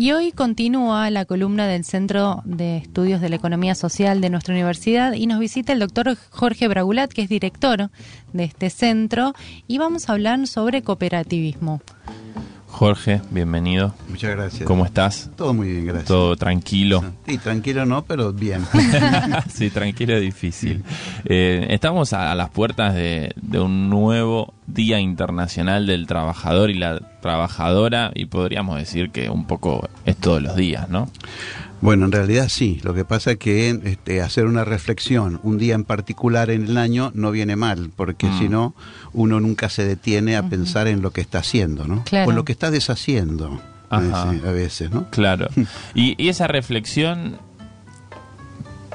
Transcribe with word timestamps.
Y 0.00 0.12
hoy 0.12 0.32
continúa 0.32 1.10
la 1.10 1.26
columna 1.26 1.66
del 1.66 1.84
Centro 1.84 2.40
de 2.46 2.78
Estudios 2.78 3.20
de 3.20 3.28
la 3.28 3.36
Economía 3.36 3.74
Social 3.74 4.22
de 4.22 4.30
nuestra 4.30 4.54
universidad 4.54 5.12
y 5.12 5.26
nos 5.26 5.38
visita 5.38 5.74
el 5.74 5.78
doctor 5.78 6.16
Jorge 6.30 6.68
Bragulat, 6.68 7.12
que 7.12 7.20
es 7.20 7.28
director 7.28 7.90
de 8.32 8.44
este 8.44 8.70
centro, 8.70 9.34
y 9.66 9.76
vamos 9.76 10.08
a 10.08 10.14
hablar 10.14 10.46
sobre 10.46 10.80
cooperativismo. 10.80 11.82
Jorge, 12.70 13.20
bienvenido. 13.30 13.92
Muchas 14.08 14.30
gracias. 14.30 14.64
¿Cómo 14.64 14.86
estás? 14.86 15.28
Todo 15.36 15.52
muy 15.52 15.68
bien, 15.68 15.86
gracias. 15.86 16.06
Todo 16.06 16.36
tranquilo. 16.36 17.04
Sí, 17.26 17.36
tranquilo 17.36 17.84
no, 17.84 18.04
pero 18.04 18.32
bien. 18.32 18.64
sí, 19.52 19.70
tranquilo 19.70 20.14
es 20.14 20.22
difícil. 20.22 20.82
Eh, 21.24 21.66
estamos 21.70 22.12
a, 22.12 22.34
las 22.34 22.48
puertas 22.50 22.94
de, 22.94 23.34
un 23.52 23.90
nuevo 23.90 24.54
Día 24.66 25.00
Internacional 25.00 25.86
del 25.86 26.06
Trabajador 26.06 26.70
y 26.70 26.74
la 26.74 27.00
Trabajadora 27.20 28.12
y 28.14 28.26
podríamos 28.26 28.78
decir 28.78 29.10
que 29.10 29.28
un 29.28 29.46
poco 29.46 29.88
es 30.06 30.16
todos 30.16 30.40
los 30.40 30.56
días, 30.56 30.88
¿no? 30.88 31.08
Bueno, 31.80 32.04
en 32.04 32.12
realidad 32.12 32.48
sí. 32.48 32.80
Lo 32.82 32.94
que 32.94 33.04
pasa 33.04 33.32
es 33.32 33.38
que 33.38 33.70
este, 33.70 34.20
hacer 34.20 34.46
una 34.46 34.64
reflexión 34.64 35.40
un 35.42 35.58
día 35.58 35.74
en 35.74 35.84
particular 35.84 36.50
en 36.50 36.66
el 36.66 36.76
año 36.76 37.10
no 37.14 37.30
viene 37.30 37.56
mal, 37.56 37.90
porque 37.96 38.26
mm. 38.26 38.38
si 38.38 38.48
no, 38.48 38.74
uno 39.12 39.40
nunca 39.40 39.68
se 39.68 39.84
detiene 39.84 40.36
a 40.36 40.48
pensar 40.48 40.86
en 40.88 41.02
lo 41.02 41.12
que 41.12 41.20
está 41.20 41.38
haciendo, 41.38 41.86
¿no? 41.86 42.04
O 42.12 42.30
en 42.30 42.36
lo 42.36 42.44
que 42.44 42.52
está 42.52 42.70
deshaciendo 42.70 43.60
a 43.90 44.52
veces, 44.52 44.90
¿no? 44.90 45.08
Claro. 45.10 45.48
y, 45.94 46.28
esa 46.28 46.46
reflexión 46.46 47.38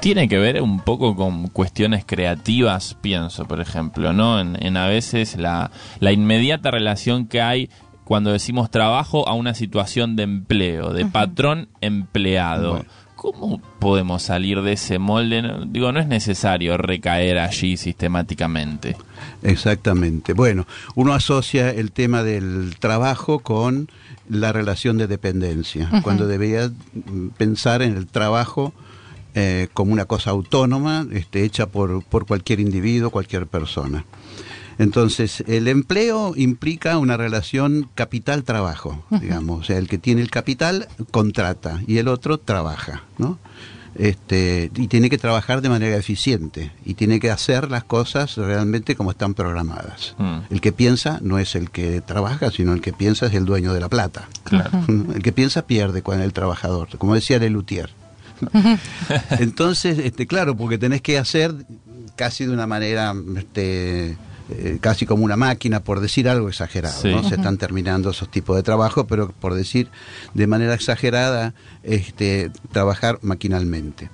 tiene 0.00 0.28
que 0.28 0.38
ver 0.38 0.62
un 0.62 0.80
poco 0.80 1.16
con 1.16 1.48
cuestiones 1.48 2.04
creativas, 2.06 2.96
pienso, 3.00 3.46
por 3.46 3.60
ejemplo, 3.60 4.12
¿no? 4.12 4.40
En, 4.40 4.76
a 4.76 4.86
veces 4.86 5.36
la, 5.36 5.70
la 6.00 6.12
inmediata 6.12 6.70
relación 6.70 7.26
que 7.26 7.42
hay 7.42 7.70
cuando 8.06 8.30
decimos 8.30 8.70
trabajo 8.70 9.28
a 9.28 9.34
una 9.34 9.52
situación 9.52 10.14
de 10.14 10.22
empleo, 10.22 10.92
de 10.92 11.06
patrón 11.06 11.66
empleado. 11.80 12.84
¿Cómo 13.16 13.60
podemos 13.80 14.22
salir 14.22 14.62
de 14.62 14.74
ese 14.74 15.00
molde? 15.00 15.42
Digo, 15.66 15.90
no 15.90 15.98
es 15.98 16.06
necesario 16.06 16.76
recaer 16.76 17.38
allí 17.38 17.76
sistemáticamente. 17.76 18.96
Exactamente. 19.42 20.34
Bueno, 20.34 20.68
uno 20.94 21.14
asocia 21.14 21.70
el 21.70 21.90
tema 21.90 22.22
del 22.22 22.76
trabajo 22.78 23.40
con 23.40 23.88
la 24.28 24.52
relación 24.52 24.98
de 24.98 25.08
dependencia, 25.08 25.90
cuando 26.04 26.28
debería 26.28 26.70
pensar 27.36 27.82
en 27.82 27.96
el 27.96 28.06
trabajo 28.06 28.72
eh, 29.34 29.66
como 29.72 29.92
una 29.92 30.04
cosa 30.04 30.30
autónoma, 30.30 31.08
este, 31.10 31.42
hecha 31.42 31.66
por, 31.66 32.04
por 32.04 32.24
cualquier 32.24 32.60
individuo, 32.60 33.10
cualquier 33.10 33.48
persona. 33.48 34.04
Entonces, 34.78 35.42
el 35.46 35.68
empleo 35.68 36.34
implica 36.36 36.98
una 36.98 37.16
relación 37.16 37.88
capital-trabajo, 37.94 39.04
digamos. 39.10 39.60
O 39.60 39.64
sea, 39.64 39.78
el 39.78 39.88
que 39.88 39.98
tiene 39.98 40.20
el 40.22 40.30
capital 40.30 40.88
contrata 41.10 41.80
y 41.86 41.98
el 41.98 42.08
otro 42.08 42.38
trabaja, 42.38 43.04
¿no? 43.18 43.38
Este, 43.98 44.70
y 44.76 44.88
tiene 44.88 45.08
que 45.08 45.16
trabajar 45.16 45.62
de 45.62 45.70
manera 45.70 45.96
eficiente 45.96 46.70
y 46.84 46.94
tiene 46.94 47.18
que 47.18 47.30
hacer 47.30 47.70
las 47.70 47.84
cosas 47.84 48.36
realmente 48.36 48.94
como 48.94 49.10
están 49.10 49.32
programadas. 49.32 50.14
Mm. 50.18 50.38
El 50.50 50.60
que 50.60 50.72
piensa 50.72 51.18
no 51.22 51.38
es 51.38 51.54
el 51.54 51.70
que 51.70 52.02
trabaja, 52.02 52.50
sino 52.50 52.74
el 52.74 52.82
que 52.82 52.92
piensa 52.92 53.26
es 53.26 53.34
el 53.34 53.46
dueño 53.46 53.72
de 53.72 53.80
la 53.80 53.88
plata. 53.88 54.28
El 54.88 55.22
que 55.22 55.32
piensa 55.32 55.66
pierde 55.66 56.02
con 56.02 56.20
el 56.20 56.34
trabajador, 56.34 56.88
como 56.98 57.14
decía 57.14 57.38
Lelutier. 57.38 57.90
Entonces, 59.38 59.98
este, 59.98 60.26
claro, 60.26 60.56
porque 60.56 60.76
tenés 60.76 61.00
que 61.00 61.16
hacer 61.16 61.54
casi 62.16 62.44
de 62.44 62.52
una 62.52 62.66
manera 62.66 63.14
este, 63.36 64.16
eh, 64.48 64.78
casi 64.80 65.06
como 65.06 65.24
una 65.24 65.36
máquina, 65.36 65.80
por 65.80 65.98
decir 65.98 66.28
algo 66.28 66.48
exagerado. 66.48 67.02
¿no? 67.08 67.28
Se 67.28 67.34
están 67.34 67.58
terminando 67.58 68.10
esos 68.10 68.30
tipos 68.30 68.54
de 68.54 68.62
trabajo, 68.62 69.06
pero 69.06 69.30
por 69.30 69.54
decir 69.54 69.88
de 70.34 70.46
manera 70.46 70.74
exagerada, 70.74 71.52
este, 71.82 72.52
trabajar 72.70 73.18
maquinalmente. 73.22 74.08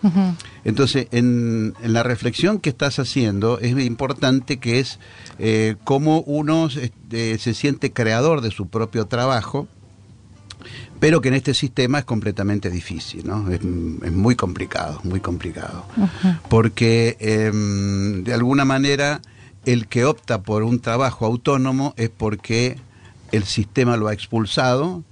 Entonces, 0.64 1.08
en, 1.10 1.74
la 1.82 2.02
reflexión 2.02 2.60
que 2.60 2.70
estás 2.70 2.98
haciendo, 2.98 3.58
es 3.58 3.78
importante 3.84 4.58
que 4.58 4.80
es 4.80 4.98
eh, 5.38 5.76
cómo 5.84 6.22
uno 6.22 6.66
este, 6.66 7.38
se 7.38 7.52
siente 7.52 7.92
creador 7.92 8.40
de 8.40 8.50
su 8.50 8.68
propio 8.68 9.04
trabajo, 9.06 9.68
pero 10.98 11.20
que 11.20 11.28
en 11.28 11.34
este 11.34 11.52
sistema 11.52 11.98
es 11.98 12.04
completamente 12.04 12.70
difícil, 12.70 13.26
¿no? 13.26 13.50
Es, 13.50 13.62
muy 13.62 14.36
complicado, 14.36 15.00
muy 15.04 15.20
complicado. 15.20 15.84
Porque 16.48 17.16
em, 17.20 18.24
de 18.24 18.32
alguna 18.32 18.64
manera 18.64 19.20
el 19.64 19.86
que 19.86 20.04
opta 20.04 20.42
por 20.42 20.62
un 20.62 20.80
trabajo 20.80 21.26
autónomo 21.26 21.94
es 21.96 22.10
porque 22.10 22.78
el 23.30 23.44
sistema 23.44 23.96
lo 23.96 24.08
ha 24.08 24.12
expulsado 24.12 25.02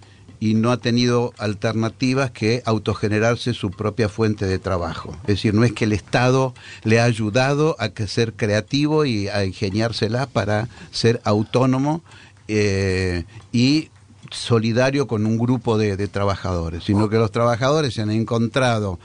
y 0.41 0.55
no 0.55 0.73
ha 0.73 0.79
tenido 0.79 1.35
alternativas 1.39 2.31
que 2.31 2.63
autogenerarse 2.65 3.53
su 3.53 3.71
propia 3.71 4.09
fuente 4.09 4.47
de 4.47 4.59
trabajo. 4.59 5.15
Es 5.23 5.37
decir, 5.37 5.55
no 5.55 5.65
es 5.65 5.73
que 5.73 5.85
el 5.85 5.93
Estado 5.93 6.55
le 6.83 6.99
ha 6.99 7.05
ayudado 7.05 7.77
a 7.79 7.91
ser 8.07 8.33
creativo 8.33 9.05
y 9.05 9.29
a 9.29 9.45
ingeniársela 9.45 10.27
para 10.27 10.69
ser 10.91 11.21
autónomo 11.25 12.03
eh, 12.49 13.25
y 13.53 13.91
solidario 14.31 15.07
con 15.07 15.27
un 15.27 15.37
grupo 15.37 15.77
de 15.77 16.09
trabajadores, 16.09 16.85
sino 16.85 17.09
que 17.09 17.17
los 17.17 17.33
trabajadores 17.33 17.95
se 17.95 18.03
han 18.03 18.11
encontrado 18.11 18.99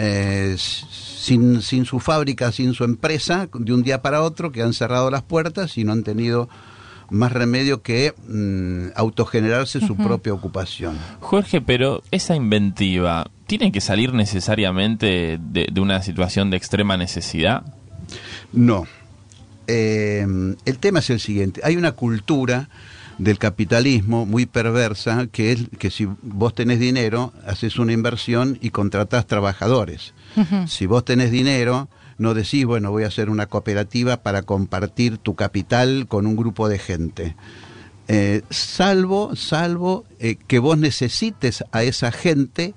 eh, 0.00 0.54
sin, 0.56 1.60
sin 1.60 1.84
su 1.84 1.98
fábrica, 1.98 2.52
sin 2.52 2.72
su 2.72 2.84
empresa, 2.84 3.48
de 3.52 3.74
un 3.74 3.82
día 3.82 4.00
para 4.00 4.22
otro, 4.22 4.52
que 4.52 4.62
han 4.62 4.72
cerrado 4.72 5.10
las 5.10 5.22
puertas 5.22 5.76
y 5.76 5.82
no 5.82 5.90
han 5.90 6.04
tenido 6.04 6.48
más 7.10 7.32
remedio 7.32 7.82
que 7.82 8.14
mm, 8.28 8.90
autogenerarse 8.94 9.80
su 9.80 9.96
propia 9.96 10.32
ocupación. 10.32 10.96
Jorge, 11.18 11.60
pero 11.60 12.04
esa 12.12 12.36
inventiva, 12.36 13.28
¿tiene 13.48 13.72
que 13.72 13.80
salir 13.80 14.14
necesariamente 14.14 15.40
de, 15.42 15.80
una 15.80 16.00
situación 16.02 16.50
de 16.50 16.58
extrema 16.58 16.96
necesidad? 16.96 17.64
No. 18.52 18.86
Eh, 19.66 20.24
el 20.64 20.78
tema 20.78 21.00
es 21.00 21.10
el 21.10 21.18
siguiente. 21.18 21.60
Hay 21.64 21.76
una 21.76 21.92
cultura 21.92 22.68
del 23.18 23.38
capitalismo 23.38 24.26
muy 24.26 24.46
perversa, 24.46 25.26
que 25.26 25.52
es 25.52 25.68
que 25.78 25.90
si 25.90 26.08
vos 26.22 26.54
tenés 26.54 26.78
dinero, 26.78 27.32
haces 27.44 27.78
una 27.78 27.92
inversión 27.92 28.58
y 28.60 28.70
contratás 28.70 29.26
trabajadores. 29.26 30.14
Si 30.66 30.86
vos 30.86 31.04
tenés 31.04 31.32
dinero, 31.32 31.88
no 32.16 32.34
decís, 32.34 32.64
bueno, 32.64 32.92
voy 32.92 33.02
a 33.02 33.08
hacer 33.08 33.28
una 33.28 33.46
cooperativa 33.46 34.22
para 34.22 34.42
compartir 34.42 35.18
tu 35.18 35.34
capital 35.34 36.06
con 36.08 36.26
un 36.26 36.36
grupo 36.36 36.68
de 36.68 36.78
gente. 36.78 37.36
Eh, 38.06 38.42
salvo, 38.50 39.36
salvo 39.36 40.04
eh, 40.18 40.36
que 40.46 40.60
vos 40.60 40.78
necesites 40.78 41.64
a 41.72 41.82
esa 41.82 42.10
gente 42.10 42.74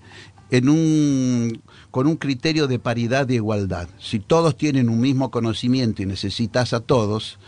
en 0.50 0.68
un, 0.68 1.62
con 1.90 2.08
un 2.08 2.18
criterio 2.18 2.68
de 2.68 2.80
paridad 2.80 3.26
de 3.28 3.36
igualdad. 3.36 3.88
Si 4.00 4.20
todos 4.20 4.58
tienen 4.58 4.90
un 4.90 5.00
mismo 5.00 5.32
conocimiento 5.32 6.02
y 6.02 6.06
necesitas 6.06 6.74
a 6.74 6.82
todos, 6.82 7.40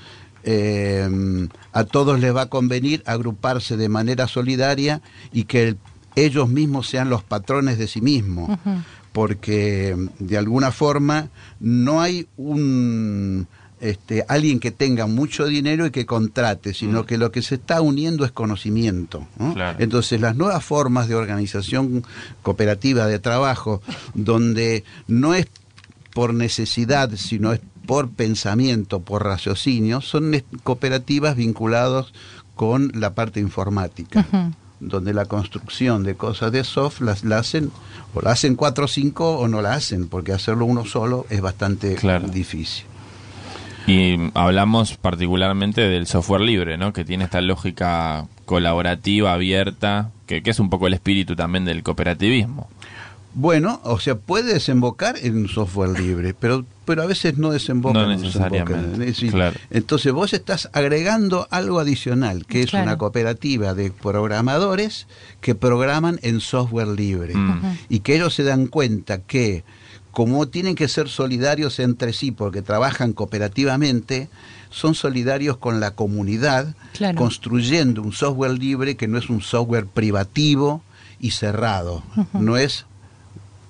eh, 0.44 1.48
a 1.72 1.84
todos 1.86 2.20
les 2.20 2.36
va 2.36 2.44
a 2.44 2.50
convenir 2.50 3.04
agruparse 3.06 3.78
de 3.78 3.90
manera 3.90 4.28
solidaria 4.28 5.02
y 5.32 5.46
que 5.46 5.76
ellos 6.16 6.50
mismos 6.50 6.88
sean 6.88 7.10
los 7.10 7.24
patrones 7.24 7.78
de 7.78 7.88
sí 7.88 8.02
mismos, 8.02 8.58
porque 9.12 9.96
de 10.20 10.38
alguna 10.38 10.72
forma 10.72 11.30
no 11.60 12.02
hay 12.02 12.28
un 12.38 13.48
este, 13.84 14.24
alguien 14.30 14.62
que 14.62 14.72
tenga 14.72 15.08
mucho 15.08 15.46
dinero 15.46 15.86
y 15.86 15.92
que 15.92 16.06
contrate, 16.06 16.74
sino 16.74 17.04
mm. 17.04 17.06
que 17.06 17.18
lo 17.18 17.34
que 17.34 17.42
se 17.42 17.56
está 17.56 17.82
uniendo 17.82 18.24
es 18.24 18.32
conocimiento. 18.32 19.28
Entonces 19.78 20.22
las 20.22 20.38
nuevas 20.38 20.64
formas 20.64 21.10
de 21.10 21.16
organización 21.16 22.06
cooperativa 22.44 23.08
de 23.08 23.20
trabajo, 23.20 23.82
donde 24.14 24.86
no 25.08 25.34
es 25.34 25.48
por 26.14 26.34
necesidad, 26.34 27.12
sino 27.18 27.52
es 27.52 27.60
por 27.86 28.10
pensamiento, 28.10 29.02
por 29.02 29.24
raciocinio, 29.24 30.02
son 30.02 30.44
cooperativas 30.64 31.36
vinculadas 31.36 32.08
con 32.56 32.92
la 32.94 33.14
parte 33.14 33.40
informática. 33.40 34.26
donde 34.80 35.14
la 35.14 35.26
construcción 35.26 36.04
de 36.04 36.16
cosas 36.16 36.52
de 36.52 36.66
soft 36.66 37.00
las 37.00 37.24
la 37.24 37.40
hacen 37.40 37.72
o 38.14 38.22
la 38.22 38.32
hacen 38.32 38.56
cuatro 38.56 38.86
o 38.86 38.88
cinco 38.90 39.38
o 39.38 39.48
no 39.48 39.62
la 39.62 39.76
hacen, 39.76 40.10
porque 40.10 40.34
hacerlo 40.34 40.66
uno 40.66 40.86
solo 40.86 41.26
es 41.30 41.40
bastante 41.40 41.98
difícil. 42.32 42.86
Y 43.88 44.16
hablamos 44.34 44.96
particularmente 44.96 45.82
del 45.82 46.08
software 46.08 46.42
libre, 46.42 46.78
¿no? 46.78 46.94
Que 46.94 47.04
tiene 47.04 47.26
esta 47.26 47.42
lógica 47.42 48.28
colaborativa, 48.46 49.34
abierta, 49.34 50.12
que, 50.26 50.42
que 50.42 50.52
es 50.52 50.60
un 50.60 50.70
poco 50.70 50.88
el 50.88 50.94
espíritu 50.94 51.36
también 51.36 51.66
del 51.66 51.84
cooperativismo. 51.84 52.70
Bueno, 53.34 53.82
o 53.84 54.00
sea, 54.00 54.16
puede 54.16 54.54
desembocar 54.54 55.18
en 55.18 55.38
un 55.38 55.50
software 55.50 56.00
libre, 56.00 56.34
pero, 56.34 56.66
pero 56.86 57.04
a 57.04 57.06
veces 57.06 57.38
no 57.38 57.52
desemboca. 57.52 58.00
No 58.00 58.08
necesariamente. 58.08 59.14
Entonces 59.70 60.12
vos 60.12 60.34
estás 60.34 60.70
agregando 60.74 61.48
algo 61.52 61.80
adicional, 61.80 62.46
que 62.46 62.64
es 62.64 62.74
una 62.74 62.98
cooperativa 62.98 63.74
de 63.74 63.92
programadores 63.92 65.08
que 65.42 65.56
programan 65.56 66.20
en 66.24 66.40
software 66.40 66.88
libre 66.88 67.36
mm. 67.36 67.78
y 67.90 68.00
que 68.00 68.16
ellos 68.16 68.34
se 68.34 68.44
dan 68.44 68.68
cuenta 68.68 69.20
que 69.20 69.64
como 70.12 70.48
tienen 70.48 70.76
que 70.76 70.88
ser 70.88 71.10
solidarios 71.10 71.80
entre 71.80 72.14
sí 72.14 72.32
porque 72.32 72.62
trabajan 72.62 73.14
cooperativamente, 73.14 74.30
son 74.70 74.94
solidarios 74.94 75.58
con 75.58 75.80
la 75.80 75.92
comunidad, 75.92 76.76
construyendo 77.16 78.04
un 78.04 78.14
software 78.14 78.52
libre 78.52 78.96
que 78.96 79.08
no 79.08 79.18
es 79.18 79.30
un 79.30 79.42
software 79.42 79.88
privativo, 79.88 80.84
y 81.24 81.32
cerrado. 81.32 82.04
No 82.34 82.58
es 82.58 82.86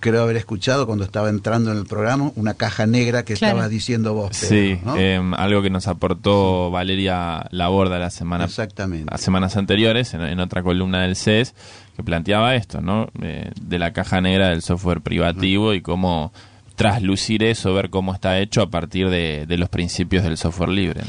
creo 0.03 0.23
haber 0.23 0.35
escuchado 0.35 0.85
cuando 0.85 1.05
estaba 1.05 1.29
entrando 1.29 1.71
en 1.71 1.77
el 1.77 1.85
programa, 1.85 2.31
una 2.35 2.55
caja 2.55 2.85
negra 2.85 3.23
que 3.23 3.31
estabas 3.33 3.69
diciendo 3.69 4.13
vos. 4.13 4.35
sí, 4.35 4.77
em, 4.97 5.33
algo 5.33 5.61
que 5.61 5.69
nos 5.69 5.87
aportó 5.87 6.69
Valeria 6.69 7.47
Laborda 7.51 7.99
la 7.99 8.09
semana, 8.09 8.43
Exactamente. 8.43 9.09
las 9.09 9.21
semanas 9.21 9.55
anteriores, 9.55 10.13
en, 10.13 10.39
otra 10.41 10.61
columna 10.61 11.03
del 11.03 11.15
CES, 11.15 11.55
que 11.95 12.03
planteaba 12.03 12.53
esto, 12.55 12.81
¿no? 12.81 13.07
Eh, 13.21 13.51
de 13.61 13.79
la 13.79 13.93
caja 13.93 14.19
negra 14.19 14.49
del 14.49 14.61
software 14.61 14.99
privativo 14.99 15.73
y 15.73 15.81
cómo 15.81 16.33
traslucir 16.75 17.43
eso, 17.43 17.73
ver 17.73 17.89
cómo 17.89 18.13
está 18.13 18.39
hecho 18.39 18.61
a 18.61 18.69
partir 18.69 19.09
de, 19.09 19.45
los 19.57 19.69
principios 19.69 20.23
del 20.23 20.37
software 20.37 20.69
libre. 20.69 21.01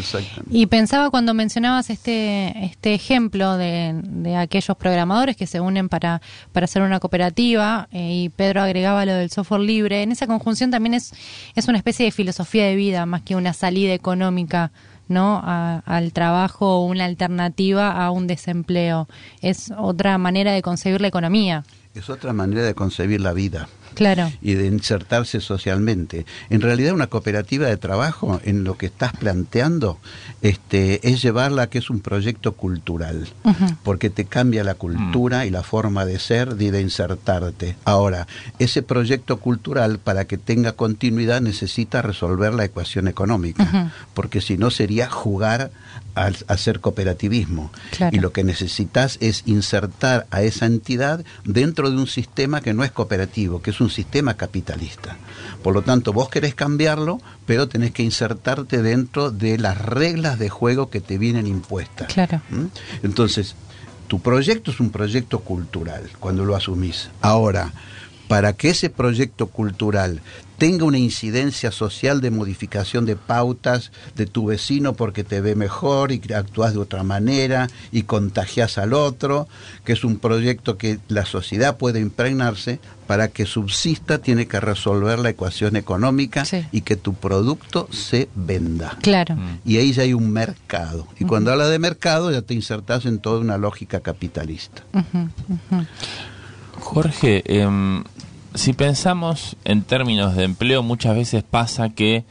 Y 0.50 0.66
pensaba 0.66 1.11
cuando 1.11 1.32
mencionabas 1.32 1.90
este, 1.90 2.52
este 2.64 2.94
ejemplo 2.94 3.56
de, 3.56 3.99
de 4.05 4.37
aquellos 4.37 4.76
programadores 4.76 5.37
que 5.37 5.46
se 5.46 5.61
unen 5.61 5.88
para, 5.88 6.20
para 6.52 6.64
hacer 6.64 6.82
una 6.82 7.00
cooperativa 7.00 7.88
eh, 7.93 8.25
y 8.25 8.28
Pedro 8.28 8.62
agregaba 8.62 9.06
lo 9.06 9.14
del 9.14 9.31
software 9.31 9.62
libre, 9.62 10.02
en 10.02 10.12
esa 10.12 10.26
conjunción 10.26 10.70
también 10.70 10.94
es, 10.94 11.12
es 11.55 11.67
una 11.69 11.78
especie 11.78 12.05
de 12.05 12.12
filosofía 12.12 12.67
de 12.67 12.76
vida 12.76 13.06
más 13.06 13.22
que 13.22 13.37
una 13.37 13.52
salida 13.52 13.94
económica. 13.94 14.72
¿no? 15.06 15.43
al 15.44 16.14
trabajo 16.14 16.78
o 16.78 16.87
una 16.87 17.05
alternativa 17.05 17.93
a 17.93 18.10
un 18.10 18.26
desempleo. 18.26 19.06
Es 19.43 19.70
otra 19.76 20.17
manera 20.17 20.52
de 20.52 20.62
concebir 20.62 21.02
la 21.02 21.08
economía. 21.08 21.62
Es 21.94 22.08
otra 22.08 22.32
manera 22.32 22.62
de 22.62 22.75
concebir 22.75 23.20
la 23.20 23.34
vida 23.34 23.69
claro. 23.94 24.31
y 24.43 24.55
de 24.55 24.67
insertarse 24.67 25.41
socialmente. 25.41 26.26
En 26.50 26.61
realidad 26.61 26.94
una 26.94 27.06
cooperativa 27.06 27.67
de 27.67 27.76
trabajo, 27.76 28.41
en 28.44 28.64
lo 28.64 28.76
que 28.76 28.87
estás 28.87 29.12
planteando, 29.12 29.99
este, 30.43 31.08
es 31.08 31.23
llevarla 31.23 31.62
a 31.62 31.67
que 31.69 31.79
es 31.79 31.91
un 31.91 32.00
proyecto 32.00 32.52
cultural, 32.52 33.29
porque 33.82 34.11
te 34.11 34.25
cambia 34.25 34.64
la 34.64 34.75
cultura 34.75 35.46
y 35.46 35.50
la 35.50 35.62
forma 35.62 36.05
de 36.05 36.19
ser 36.19 36.56
y 36.58 36.70
de 36.70 36.81
insertarte. 36.81 37.76
Ahora, 37.85 38.26
ese 38.58 38.82
proyecto 38.82 39.38
cultural, 39.38 39.99
para 39.99 40.26
que 40.26 40.38
tenga 40.38 40.73
continuidad, 40.73 41.41
necesita 41.41 42.02
resolver 42.02 42.55
la 42.55 42.64
ecuación 42.64 43.08
económica, 43.08 43.93
porque 44.14 44.41
si 44.41 44.58
no 44.58 44.70
sería 44.70 45.08
jugar 45.08 45.70
a 46.14 46.31
hacer 46.49 46.81
cooperativismo. 46.81 47.70
Y 48.12 48.20
lo 48.20 48.32
que 48.32 48.44
necesitas 48.44 49.19
es 49.20 49.43
insertar 49.46 50.26
a 50.31 50.43
esa 50.43 50.67
entidad 50.67 51.25
dentro 51.44 51.91
de 51.91 51.96
un 51.96 52.06
sistema 52.06 52.61
que 52.61 52.75
no 52.75 52.85
es 52.85 52.93
cooperativo, 52.93 53.62
que 53.62 53.70
es 53.70 53.81
un 53.81 53.83
sistema 53.90 54.34
capitalista. 54.34 55.16
Por 55.62 55.75
lo 55.75 55.82
tanto, 55.82 56.12
vos 56.12 56.28
querés 56.28 56.54
cambiarlo, 56.54 57.20
pero 57.46 57.69
tenés 57.69 57.92
que 57.92 58.02
insertarte 58.02 58.82
dentro 58.82 59.31
de 59.31 59.58
las 59.58 59.78
reglas 59.81 60.38
de 60.38 60.50
juego 60.50 60.90
que 60.90 61.00
te 61.00 61.19
vienen 61.19 61.46
impuestas. 61.46 62.12
Claro. 62.12 62.40
¿Mm? 62.50 62.66
Entonces, 63.02 63.56
tu 64.08 64.20
proyecto 64.20 64.70
es 64.70 64.81
un 64.81 64.90
proyecto 64.90 65.40
cultural 65.40 66.10
cuando 66.20 66.44
lo 66.44 66.54
asumís. 66.54 67.10
Ahora, 67.20 67.72
para 68.29 68.53
que 68.55 68.71
ese 68.71 68.91
proyecto 68.91 69.49
cultural 69.49 70.21
tenga 70.59 70.85
una 70.85 70.99
incidencia 70.99 71.71
social 71.71 72.21
de 72.21 72.31
modificación 72.31 73.06
de 73.06 73.17
pautas 73.17 73.91
de 74.15 74.26
tu 74.26 74.47
vecino 74.47 74.94
porque 74.94 75.25
te 75.25 75.41
ve 75.41 75.55
mejor 75.55 76.12
y 76.12 76.21
actúas 76.32 76.75
de 76.75 76.79
otra 76.79 77.03
manera 77.03 77.69
y 77.91 78.03
contagias 78.03 78.79
al 78.79 78.93
otro, 78.93 79.49
que 79.85 79.93
es 79.93 80.05
un 80.05 80.19
proyecto 80.19 80.79
que 80.79 80.99
la 81.09 81.26
sociedad 81.26 81.76
puede 81.76 82.00
impregnarse, 82.00 82.79
para 83.06 83.29
que 83.29 83.44
subsista 83.44 84.19
tiene 84.19 84.47
que 84.47 84.61
resolver 84.61 85.19
la 85.19 85.29
ecuación 85.31 85.77
económica 85.77 86.44
y 86.73 86.81
que 86.81 86.97
tu 86.97 87.12
producto 87.15 87.87
se 87.93 88.29
venda. 88.35 88.97
Claro. 89.03 89.37
Mm. 89.37 89.59
Y 89.67 89.77
ahí 89.77 89.93
ya 89.93 90.05
hay 90.05 90.15
un 90.15 90.31
mercado. 90.31 91.06
Y 91.19 91.25
cuando 91.25 91.53
habla 91.53 91.69
de 91.69 91.79
mercado 91.79 92.31
ya 92.31 92.41
te 92.41 92.55
insertas 92.55 93.05
en 93.05 93.19
toda 93.19 93.41
una 93.41 93.59
lógica 93.59 94.00
capitalista. 94.00 94.82
Jorge, 96.84 97.42
eh, 97.46 97.66
si 98.54 98.72
pensamos 98.75 99.56
en 99.64 99.82
términos 99.82 100.36
de 100.36 100.44
empleo, 100.44 100.82
muchas 100.82 101.16
veces 101.16 101.42
pasa 101.42 101.88
que 101.88 102.25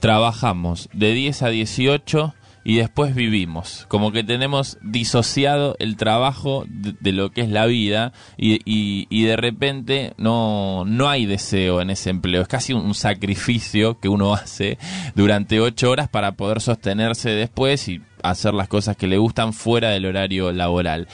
trabajamos 0.00 0.88
de 0.94 1.12
10 1.12 1.42
a 1.42 1.48
18 1.50 2.34
y 2.64 2.76
después 2.76 3.14
vivimos, 3.14 3.86
como 3.88 4.10
que 4.10 4.24
tenemos 4.24 4.78
disociado 4.82 5.76
el 5.78 5.96
trabajo 5.96 6.64
de, 6.66 7.12
lo 7.12 7.30
que 7.30 7.42
es 7.42 7.50
la 7.50 7.66
vida 7.66 8.12
y, 8.36 8.60
y, 8.64 9.24
de 9.24 9.36
repente 9.36 10.14
no, 10.16 10.84
no 10.86 11.08
hay 11.08 11.26
deseo 11.26 11.80
en 11.80 11.90
ese 11.90 12.10
empleo, 12.10 12.42
es 12.42 12.48
casi 12.48 12.72
un, 12.72 12.94
sacrificio 12.94 14.00
que 14.00 14.08
uno 14.08 14.34
hace 14.34 14.78
durante 15.14 15.60
ocho 15.60 15.90
horas 15.90 16.08
para 16.08 16.32
poder 16.32 16.60
sostenerse 16.60 17.30
después 17.30 17.88
y 17.88 18.02
hacer 18.22 18.54
las 18.54 18.68
cosas 18.68 18.96
que 18.96 19.06
le 19.06 19.18
gustan 19.18 19.52
fuera 19.52 19.90
del 19.90 20.06
horario 20.06 20.52
laboral. 20.52 21.06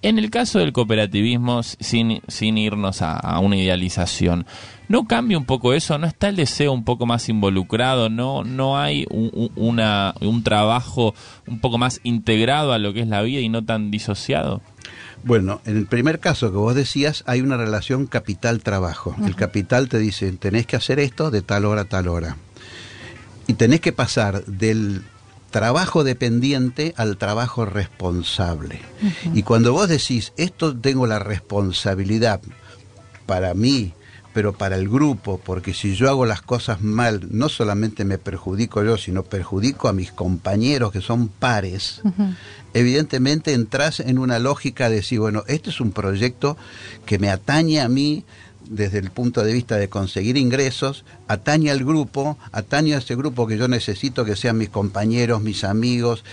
En 0.00 0.18
el 0.18 0.30
caso 0.30 0.60
del 0.60 0.72
cooperativismo, 0.72 1.62
sin, 1.64 2.22
sin 2.28 2.56
irnos 2.56 3.02
a, 3.02 3.38
una 3.40 3.56
idealización, 3.56 4.46
¿no 4.88 5.08
cambia 5.08 5.36
un 5.36 5.44
poco 5.44 5.74
eso? 5.74 5.98
¿No 5.98 6.06
está 6.06 6.28
el 6.28 6.36
deseo 6.36 6.72
un 6.72 6.84
poco 6.84 7.04
más 7.04 7.28
involucrado? 7.28 8.08
¿No, 8.08 8.44
no 8.44 8.78
hay 8.78 9.06
un, 9.10 9.50
una, 9.56 10.14
un 10.20 10.44
trabajo 10.44 11.14
un 11.48 11.58
poco 11.58 11.78
más 11.78 12.00
integrado 12.04 12.72
a 12.72 12.78
lo 12.78 12.92
que 12.92 13.00
es 13.00 13.08
la 13.08 13.22
vida 13.22 13.40
y 13.40 13.48
no 13.48 13.64
tan 13.64 13.90
disociado? 13.90 14.60
Bueno, 15.24 15.60
en 15.64 15.76
el 15.76 15.86
primer 15.86 16.20
caso 16.20 16.52
que 16.52 16.58
vos 16.58 16.76
decías, 16.76 17.24
hay 17.26 17.40
una 17.40 17.56
relación 17.56 18.06
capital-trabajo. 18.06 19.16
El 19.26 19.34
capital 19.34 19.88
te 19.88 19.98
dice, 19.98 20.30
tenés 20.32 20.66
que 20.66 20.76
hacer 20.76 21.00
esto 21.00 21.32
de 21.32 21.42
tal 21.42 21.64
hora 21.64 21.82
a 21.82 21.84
tal 21.86 22.06
hora. 22.06 22.36
Y 23.48 23.54
tenés 23.54 23.80
que 23.80 23.92
pasar 23.92 24.44
del 24.44 25.02
trabajo 25.50 26.04
dependiente 26.04 26.94
al 26.96 27.16
trabajo 27.16 27.64
responsable. 27.64 28.80
Y 29.34 29.42
cuando 29.42 29.72
vos 29.72 29.88
decís, 29.88 30.32
esto 30.36 30.76
tengo 30.76 31.06
la 31.06 31.18
responsabilidad 31.18 32.40
para 33.26 33.54
mí, 33.54 33.92
pero 34.32 34.52
para 34.52 34.76
el 34.76 34.88
grupo, 34.88 35.40
porque 35.42 35.74
si 35.74 35.94
yo 35.94 36.08
hago 36.08 36.26
las 36.26 36.42
cosas 36.42 36.80
mal, 36.80 37.26
no 37.30 37.48
solamente 37.48 38.04
me 38.04 38.18
perjudico 38.18 38.84
yo, 38.84 38.96
sino 38.96 39.24
perjudico 39.24 39.88
a 39.88 39.92
mis 39.92 40.12
compañeros 40.12 40.92
que 40.92 41.00
son 41.00 41.28
pares, 41.28 42.02
evidentemente 42.74 43.52
entras 43.52 44.00
en 44.00 44.18
una 44.18 44.38
lógica 44.38 44.88
de 44.88 44.96
decir, 44.96 45.18
bueno, 45.18 45.44
este 45.48 45.70
es 45.70 45.80
un 45.80 45.92
proyecto 45.92 46.56
que 47.06 47.18
me 47.18 47.30
atañe 47.30 47.80
a 47.80 47.88
mí, 47.88 48.24
desde 48.68 48.98
el 48.98 49.10
punto 49.10 49.42
de 49.42 49.52
vista 49.52 49.76
de 49.76 49.88
conseguir 49.88 50.36
ingresos, 50.36 51.04
atañe 51.26 51.70
al 51.70 51.84
grupo, 51.84 52.38
atañe 52.52 52.94
a 52.94 52.98
ese 52.98 53.16
grupo 53.16 53.46
que 53.46 53.58
yo 53.58 53.68
necesito 53.68 54.24
que 54.24 54.36
sean 54.36 54.58
mis 54.58 54.68
compañeros, 54.68 55.42
mis 55.42 55.64
amigos. 55.64 56.24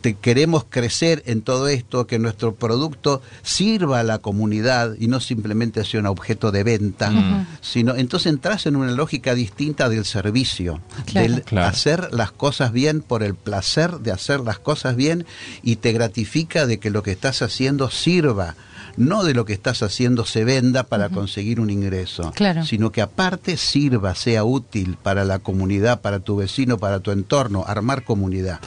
Te, 0.00 0.14
queremos 0.14 0.66
crecer 0.68 1.22
en 1.26 1.40
todo 1.42 1.68
esto, 1.68 2.06
que 2.06 2.18
nuestro 2.18 2.54
producto 2.54 3.22
sirva 3.42 4.00
a 4.00 4.02
la 4.02 4.18
comunidad 4.18 4.94
y 4.98 5.08
no 5.08 5.20
simplemente 5.20 5.84
sea 5.84 6.00
un 6.00 6.06
objeto 6.06 6.52
de 6.52 6.64
venta, 6.64 7.46
sino 7.60 7.94
entonces 7.94 8.32
entras 8.32 8.66
en 8.66 8.76
una 8.76 8.92
lógica 8.92 9.34
distinta 9.34 9.88
del 9.88 10.04
servicio, 10.04 10.80
del 11.14 11.42
hacer 11.58 12.12
las 12.12 12.30
cosas 12.30 12.72
bien 12.72 13.00
por 13.00 13.22
el 13.22 13.34
placer 13.34 13.98
de 14.00 14.12
hacer 14.12 14.40
las 14.40 14.58
cosas 14.58 14.96
bien 14.96 15.24
y 15.62 15.76
te 15.76 15.92
gratifica 15.92 16.66
de 16.66 16.78
que 16.78 16.90
lo 16.90 17.02
que 17.02 17.12
estás 17.12 17.42
haciendo 17.42 17.90
sirva 17.90 18.54
no 18.96 19.24
de 19.24 19.34
lo 19.34 19.44
que 19.44 19.52
estás 19.52 19.82
haciendo 19.82 20.24
se 20.24 20.44
venda 20.44 20.84
para 20.84 21.08
conseguir 21.08 21.60
un 21.60 21.70
ingreso, 21.70 22.32
sino 22.64 22.92
que 22.92 23.02
aparte 23.02 23.56
sirva, 23.56 24.14
sea 24.14 24.44
útil 24.44 24.96
para 25.02 25.24
la 25.24 25.38
comunidad, 25.38 26.00
para 26.00 26.20
tu 26.20 26.36
vecino, 26.36 26.78
para 26.78 27.00
tu 27.00 27.10
entorno, 27.10 27.64
armar 27.66 28.04
comunidad. 28.04 28.60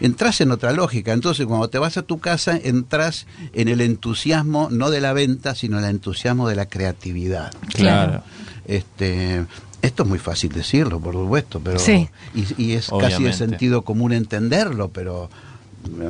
Entras 0.00 0.40
en 0.40 0.52
otra 0.52 0.72
lógica, 0.72 1.12
entonces 1.12 1.46
cuando 1.46 1.68
te 1.68 1.78
vas 1.78 1.96
a 1.96 2.02
tu 2.02 2.18
casa 2.18 2.58
entras 2.62 3.26
en 3.52 3.68
el 3.68 3.80
entusiasmo 3.80 4.68
no 4.70 4.90
de 4.90 5.00
la 5.00 5.12
venta, 5.12 5.54
sino 5.54 5.78
el 5.78 5.84
entusiasmo 5.84 6.48
de 6.48 6.56
la 6.56 6.66
creatividad. 6.66 7.52
Claro. 7.74 8.22
Este, 8.66 9.44
esto 9.82 10.04
es 10.04 10.08
muy 10.08 10.18
fácil 10.18 10.52
decirlo, 10.52 11.00
por 11.00 11.14
supuesto, 11.14 11.60
pero 11.62 11.78
y, 12.34 12.72
es 12.72 12.88
casi 13.00 13.24
de 13.24 13.32
sentido 13.32 13.82
común 13.82 14.12
entenderlo, 14.12 14.90
pero 14.90 15.28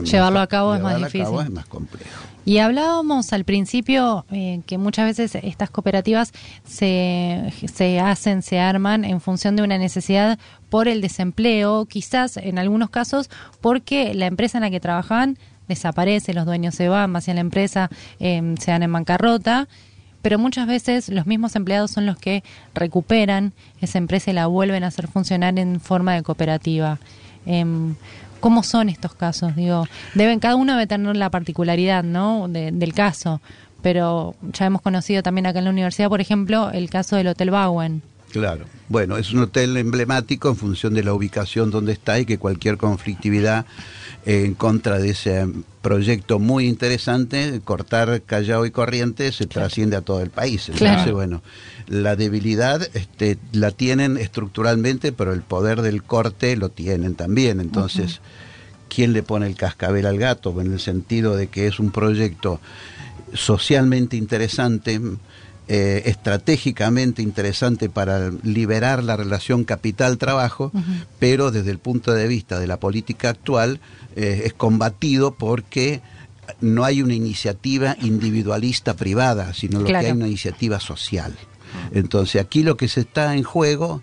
llevarlo 0.04 0.40
a 0.40 0.46
cabo 0.46 0.74
es 0.74 0.82
más 0.82 0.96
difícil. 0.98 1.38
es 1.40 1.50
más 1.50 1.66
complejo. 1.66 2.10
Y 2.44 2.58
hablábamos 2.58 3.32
al 3.32 3.44
principio 3.44 4.26
eh, 4.32 4.62
que 4.66 4.76
muchas 4.76 5.06
veces 5.06 5.40
estas 5.42 5.70
cooperativas 5.70 6.32
se, 6.64 7.52
se 7.72 8.00
hacen, 8.00 8.42
se 8.42 8.58
arman 8.58 9.04
en 9.04 9.20
función 9.20 9.54
de 9.54 9.62
una 9.62 9.78
necesidad 9.78 10.38
por 10.68 10.88
el 10.88 11.00
desempleo, 11.00 11.86
quizás 11.86 12.36
en 12.36 12.58
algunos 12.58 12.90
casos 12.90 13.30
porque 13.60 14.14
la 14.14 14.26
empresa 14.26 14.58
en 14.58 14.62
la 14.62 14.70
que 14.70 14.80
trabajaban 14.80 15.38
desaparece, 15.68 16.34
los 16.34 16.44
dueños 16.44 16.74
se 16.74 16.88
van 16.88 17.14
hacia 17.14 17.34
la 17.34 17.40
empresa, 17.40 17.90
eh, 18.18 18.54
se 18.58 18.72
dan 18.72 18.82
en 18.82 18.92
bancarrota 18.92 19.68
pero 20.22 20.38
muchas 20.38 20.66
veces 20.68 21.08
los 21.08 21.26
mismos 21.26 21.56
empleados 21.56 21.90
son 21.90 22.06
los 22.06 22.16
que 22.16 22.42
recuperan 22.74 23.52
esa 23.80 23.98
empresa 23.98 24.30
y 24.30 24.34
la 24.34 24.46
vuelven 24.46 24.84
a 24.84 24.86
hacer 24.86 25.08
funcionar 25.08 25.58
en 25.58 25.80
forma 25.80 26.14
de 26.14 26.22
cooperativa. 26.22 26.98
¿Cómo 28.42 28.64
son 28.64 28.88
estos 28.88 29.14
casos? 29.14 29.54
Digo, 29.54 29.86
deben, 30.14 30.40
cada 30.40 30.56
uno 30.56 30.72
debe 30.72 30.88
tener 30.88 31.16
la 31.16 31.30
particularidad, 31.30 32.02
¿no? 32.02 32.48
del 32.48 32.92
caso. 32.92 33.40
Pero 33.82 34.34
ya 34.52 34.66
hemos 34.66 34.82
conocido 34.82 35.22
también 35.22 35.46
acá 35.46 35.60
en 35.60 35.66
la 35.66 35.70
universidad, 35.70 36.08
por 36.08 36.20
ejemplo, 36.20 36.72
el 36.72 36.90
caso 36.90 37.14
del 37.14 37.28
Hotel 37.28 37.52
Bowen. 37.52 38.02
Claro. 38.32 38.64
Bueno, 38.88 39.18
es 39.18 39.32
un 39.32 39.40
hotel 39.40 39.76
emblemático 39.76 40.48
en 40.48 40.56
función 40.56 40.94
de 40.94 41.04
la 41.04 41.12
ubicación 41.12 41.70
donde 41.70 41.92
está 41.92 42.18
y 42.18 42.24
que 42.24 42.38
cualquier 42.38 42.78
conflictividad 42.78 43.66
en 44.24 44.54
contra 44.54 44.98
de 44.98 45.10
ese 45.10 45.46
proyecto 45.82 46.38
muy 46.38 46.66
interesante, 46.66 47.60
cortar 47.62 48.22
Callao 48.22 48.64
y 48.64 48.70
Corrientes, 48.70 49.36
se 49.36 49.46
trasciende 49.46 49.96
a 49.96 50.00
todo 50.00 50.22
el 50.22 50.30
país. 50.30 50.68
Entonces, 50.68 51.12
bueno, 51.12 51.42
la 51.88 52.16
debilidad 52.16 52.88
este, 52.94 53.36
la 53.52 53.70
tienen 53.70 54.16
estructuralmente, 54.16 55.12
pero 55.12 55.32
el 55.32 55.42
poder 55.42 55.82
del 55.82 56.02
corte 56.02 56.56
lo 56.56 56.70
tienen 56.70 57.14
también. 57.14 57.60
Entonces, 57.60 58.20
¿quién 58.88 59.12
le 59.12 59.22
pone 59.22 59.46
el 59.46 59.56
cascabel 59.56 60.06
al 60.06 60.18
gato? 60.18 60.58
En 60.60 60.72
el 60.72 60.80
sentido 60.80 61.36
de 61.36 61.48
que 61.48 61.66
es 61.66 61.80
un 61.80 61.90
proyecto 61.90 62.60
socialmente 63.34 64.16
interesante, 64.16 65.00
eh, 65.68 66.02
estratégicamente 66.06 67.22
interesante 67.22 67.88
para 67.88 68.30
liberar 68.42 69.04
la 69.04 69.16
relación 69.16 69.64
capital-trabajo, 69.64 70.72
pero 71.18 71.50
desde 71.50 71.70
el 71.70 71.78
punto 71.78 72.12
de 72.12 72.26
vista 72.26 72.58
de 72.58 72.66
la 72.66 72.78
política 72.78 73.30
actual 73.30 73.80
eh, 74.16 74.42
es 74.44 74.54
combatido 74.54 75.34
porque 75.34 76.02
no 76.60 76.84
hay 76.84 77.00
una 77.00 77.14
iniciativa 77.14 77.96
individualista 78.00 78.94
privada, 78.94 79.54
sino 79.54 79.80
lo 79.80 79.86
que 79.86 79.96
hay 79.96 80.10
una 80.10 80.26
iniciativa 80.26 80.80
social. 80.80 81.34
Entonces 81.92 82.42
aquí 82.42 82.62
lo 82.62 82.76
que 82.76 82.88
se 82.88 83.00
está 83.00 83.34
en 83.36 83.44
juego 83.44 84.02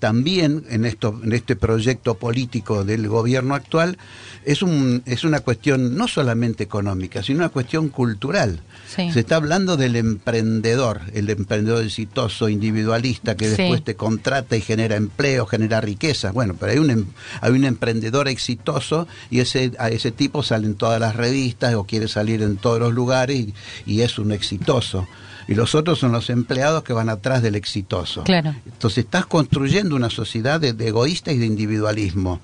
también 0.00 0.64
en, 0.70 0.84
esto, 0.86 1.20
en 1.22 1.32
este 1.32 1.54
proyecto 1.54 2.14
político 2.14 2.84
del 2.84 3.06
gobierno 3.06 3.54
actual 3.54 3.98
es, 4.44 4.62
un, 4.62 5.02
es 5.06 5.22
una 5.24 5.40
cuestión 5.40 5.96
no 5.96 6.08
solamente 6.08 6.64
económica, 6.64 7.22
sino 7.22 7.40
una 7.40 7.50
cuestión 7.50 7.90
cultural. 7.90 8.60
Se 8.88 9.20
está 9.20 9.36
hablando 9.36 9.76
del 9.76 9.94
emprendedor, 9.94 11.02
el 11.14 11.30
emprendedor 11.30 11.84
exitoso, 11.84 12.48
individualista, 12.48 13.36
que 13.36 13.48
después 13.48 13.84
te 13.84 13.94
contrata 13.94 14.56
y 14.56 14.62
genera 14.62 14.96
empleo, 14.96 15.46
genera 15.46 15.80
riqueza. 15.80 16.32
Bueno, 16.32 16.56
pero 16.58 16.72
hay 16.72 16.78
un, 16.78 16.90
em, 16.90 17.06
hay 17.40 17.52
un 17.52 17.64
emprendedor 17.64 18.26
exitoso 18.26 19.06
y 19.30 19.38
ese, 19.40 19.72
a 19.78 19.90
ese 19.90 20.10
tipo 20.10 20.42
salen 20.42 20.74
todas 20.74 20.98
las 20.98 21.14
revistas 21.14 21.74
o 21.74 21.84
quiere 21.84 22.08
salir 22.08 22.42
en 22.42 22.56
todos 22.56 22.80
los 22.80 22.92
lugares 22.92 23.46
y 23.86 24.00
es 24.00 24.18
un 24.18 24.32
exitoso 24.32 25.06
y 25.50 25.54
los 25.56 25.74
otros 25.74 25.98
son 25.98 26.12
los 26.12 26.30
empleados 26.30 26.84
que 26.84 26.92
van 26.92 27.08
atrás 27.08 27.42
del 27.42 27.56
exitoso. 27.56 28.22
Claro. 28.22 28.54
Entonces 28.66 29.04
estás 29.04 29.26
construyendo 29.26 29.96
una 29.96 30.08
sociedad 30.08 30.60
de, 30.60 30.68
egoísta 30.86 31.32
y 31.32 31.38
de 31.38 31.46
individualismo. 31.46 32.40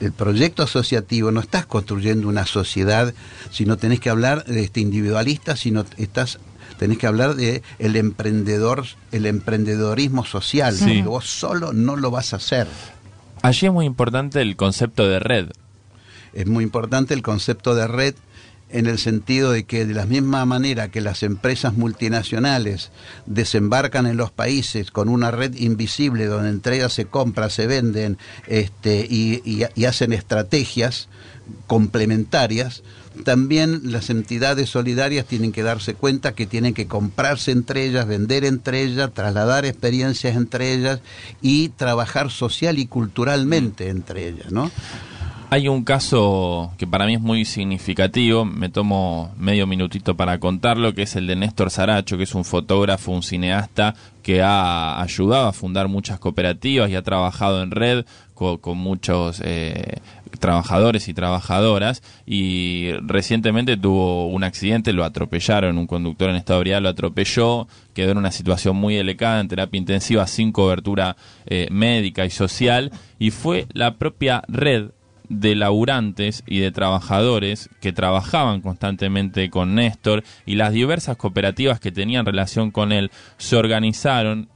El 0.00 0.10
proyecto 0.10 0.64
asociativo 0.64 1.30
no 1.30 1.38
estás 1.38 1.66
construyendo 1.66 2.26
una 2.26 2.46
sociedad, 2.46 3.14
sino 3.52 3.76
tenés 3.76 4.00
que 4.00 4.10
hablar 4.10 4.44
de 4.44 4.64
este 4.64 4.80
individualista, 4.80 5.54
sino 5.54 5.84
estás 5.98 6.40
tenés 6.80 6.98
que 6.98 7.06
hablar 7.06 7.36
de 7.36 7.62
el 7.78 7.94
emprendedor, 7.94 8.86
el 9.12 9.24
emprendedorismo 9.26 10.24
social. 10.24 10.76
Vos 11.04 11.26
solo 11.26 11.72
no 11.72 11.94
lo 11.94 12.10
vas 12.10 12.32
a 12.32 12.38
hacer. 12.38 12.66
Allí 13.42 13.68
es 13.68 13.72
muy 13.72 13.86
importante 13.86 14.42
el 14.42 14.56
concepto 14.56 15.08
de 15.08 15.20
red. 15.20 15.50
Es 16.32 16.48
muy 16.48 16.64
importante 16.64 17.14
el 17.14 17.22
concepto 17.22 17.76
de 17.76 17.86
red 17.86 18.16
en 18.72 18.86
el 18.86 18.98
sentido 18.98 19.52
de 19.52 19.64
que 19.64 19.84
de 19.84 19.94
la 19.94 20.06
misma 20.06 20.44
manera 20.44 20.90
que 20.90 21.00
las 21.00 21.22
empresas 21.22 21.74
multinacionales 21.74 22.90
desembarcan 23.26 24.06
en 24.06 24.16
los 24.16 24.30
países 24.30 24.90
con 24.90 25.08
una 25.08 25.30
red 25.30 25.54
invisible 25.56 26.26
donde 26.26 26.50
entre 26.50 26.76
ellas 26.76 26.92
se 26.92 27.06
compra, 27.06 27.50
se 27.50 27.66
venden 27.66 28.18
este, 28.46 29.06
y, 29.08 29.64
hacen 29.84 30.12
estrategias 30.12 31.08
complementarias, 31.66 32.84
también 33.24 33.80
las 33.84 34.08
entidades 34.08 34.70
solidarias 34.70 35.26
tienen 35.26 35.50
que 35.50 35.64
darse 35.64 35.94
cuenta 35.94 36.32
que 36.32 36.46
tienen 36.46 36.74
que 36.74 36.86
comprarse 36.86 37.50
entre 37.50 37.84
ellas, 37.84 38.06
vender 38.06 38.44
entre 38.44 38.82
ellas, 38.82 39.12
trasladar 39.12 39.64
experiencias 39.66 40.36
entre 40.36 40.72
ellas 40.72 41.00
y 41.42 41.70
trabajar 41.70 42.30
social 42.30 42.78
y 42.78 42.86
culturalmente 42.86 43.88
entre 43.88 44.28
ellas, 44.28 44.52
¿no? 44.52 44.70
Hay 45.52 45.66
un 45.66 45.82
caso 45.82 46.72
que 46.78 46.86
para 46.86 47.06
mí 47.06 47.14
es 47.14 47.20
muy 47.20 47.44
significativo, 47.44 48.44
me 48.44 48.68
tomo 48.68 49.34
medio 49.36 49.66
minutito 49.66 50.16
para 50.16 50.38
contarlo, 50.38 50.94
que 50.94 51.02
es 51.02 51.16
el 51.16 51.26
de 51.26 51.34
Néstor 51.34 51.72
Saracho, 51.72 52.16
que 52.16 52.22
es 52.22 52.36
un 52.36 52.44
fotógrafo, 52.44 53.10
un 53.10 53.24
cineasta 53.24 53.96
que 54.22 54.42
ha 54.42 55.02
ayudado 55.02 55.48
a 55.48 55.52
fundar 55.52 55.88
muchas 55.88 56.20
cooperativas 56.20 56.88
y 56.88 56.94
ha 56.94 57.02
trabajado 57.02 57.64
en 57.64 57.72
red 57.72 58.04
con, 58.34 58.78
muchos 58.78 59.42
eh, 59.44 59.96
trabajadores 60.38 61.08
y 61.08 61.14
trabajadoras. 61.14 62.00
Y 62.26 62.92
recientemente 63.00 63.76
tuvo 63.76 64.28
un 64.28 64.44
accidente, 64.44 64.92
lo 64.92 65.04
atropellaron, 65.04 65.78
un 65.78 65.88
conductor 65.88 66.30
en 66.30 66.36
estado 66.36 66.62
de 66.62 66.80
lo 66.80 66.88
atropelló, 66.88 67.66
quedó 67.92 68.12
en 68.12 68.18
una 68.18 68.30
situación 68.30 68.76
muy 68.76 68.94
delicada 68.94 69.40
en 69.40 69.48
terapia 69.48 69.78
intensiva 69.78 70.28
sin 70.28 70.52
cobertura 70.52 71.16
eh, 71.46 71.66
médica 71.72 72.24
y 72.24 72.30
social 72.30 72.92
y 73.18 73.32
fue 73.32 73.66
la 73.72 73.96
propia 73.96 74.44
red 74.46 74.90
de 75.30 75.54
laburantes 75.54 76.42
y 76.46 76.58
de 76.58 76.72
trabajadores 76.72 77.70
que 77.80 77.92
trabajaban 77.92 78.60
constantemente 78.60 79.48
con 79.48 79.76
Néstor 79.76 80.24
y 80.44 80.56
las 80.56 80.72
diversas 80.72 81.16
cooperativas 81.16 81.80
que 81.80 81.92
tenían 81.92 82.26
relación 82.26 82.72
con 82.72 82.92
él 82.92 83.10
se 83.38 83.56
organizaron, 83.56 84.48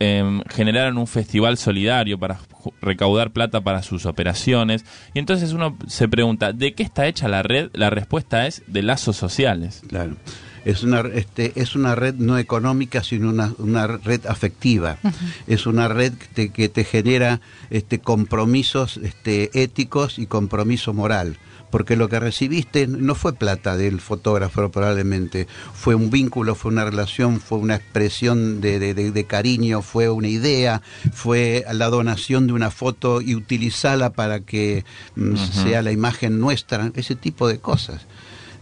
em, 0.00 0.42
generaron 0.48 0.96
un 0.96 1.06
festival 1.06 1.58
solidario 1.58 2.18
para 2.18 2.40
recaudar 2.80 3.32
plata 3.32 3.60
para 3.60 3.82
sus 3.82 4.06
operaciones 4.06 4.84
y 5.12 5.18
entonces 5.18 5.52
uno 5.52 5.76
se 5.86 6.08
pregunta, 6.08 6.52
¿de 6.52 6.72
qué 6.72 6.82
está 6.82 7.06
hecha 7.06 7.28
la 7.28 7.42
red? 7.42 7.70
La 7.74 7.90
respuesta 7.90 8.46
es 8.46 8.62
de 8.66 8.82
lazos 8.82 9.16
sociales. 9.16 9.82
Claro 9.86 10.16
es 10.64 10.82
una, 10.82 11.00
este, 11.00 11.52
es 11.56 11.74
una 11.74 11.94
red 11.94 12.14
no 12.14 12.38
económica, 12.38 13.02
sino 13.02 13.30
una, 13.30 13.52
una 13.58 13.86
red 13.86 14.26
afectiva. 14.26 14.98
Es 15.46 15.66
una 15.66 15.88
red 15.88 16.12
que 16.34 16.68
te, 16.68 16.84
genera 16.84 17.40
este, 17.70 17.98
compromisos 17.98 18.98
este, 18.98 19.62
éticos 19.62 20.18
y 20.18 20.26
compromiso 20.26 20.92
moral. 20.92 21.38
Porque 21.70 21.96
lo 21.96 22.10
que 22.10 22.20
recibiste 22.20 22.86
no 22.86 23.14
fue 23.14 23.32
plata 23.32 23.78
del 23.78 24.02
fotógrafo 24.02 24.70
probablemente, 24.70 25.48
fue 25.72 25.94
un 25.94 26.10
vínculo, 26.10 26.54
fue 26.54 26.70
una 26.70 26.84
relación, 26.84 27.40
fue 27.40 27.56
una 27.56 27.76
expresión 27.76 28.60
de, 28.60 28.92
de, 28.92 29.24
cariño, 29.24 29.80
fue 29.80 30.10
una 30.10 30.28
idea, 30.28 30.82
fue 31.14 31.64
la 31.72 31.88
donación 31.88 32.46
de 32.46 32.52
una 32.52 32.70
foto 32.70 33.22
y 33.22 33.34
utilizarla 33.34 34.10
para 34.10 34.40
que 34.40 34.84
mm, 35.16 35.36
sea 35.36 35.80
la 35.80 35.92
imagen 35.92 36.38
nuestra, 36.38 36.92
ese 36.94 37.14
tipo 37.14 37.48
de 37.48 37.58
cosas 37.58 38.06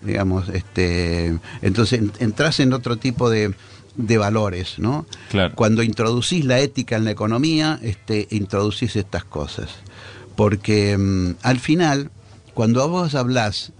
digamos, 0.02 0.49
este, 0.49 1.38
entonces 1.62 2.00
entras 2.19 2.61
en 2.61 2.73
otro 2.73 2.97
tipo 2.97 3.30
de, 3.30 3.54
de 3.97 4.19
valores, 4.19 4.78
¿no? 4.78 5.07
Cuando 5.54 5.83
introducís 5.83 6.45
la 6.45 6.59
ética 6.61 6.97
en 6.97 7.04
la 7.04 7.11
economía, 7.11 7.78
este, 7.83 8.26
introducís 8.30 8.97
estas 8.97 9.25
cosas. 9.25 9.71
Porque 10.37 10.97
mm, 10.97 11.37
al 11.42 11.59
final, 11.59 12.11
cuando 12.54 12.88
vos 12.88 13.14
hablás, 13.14 13.73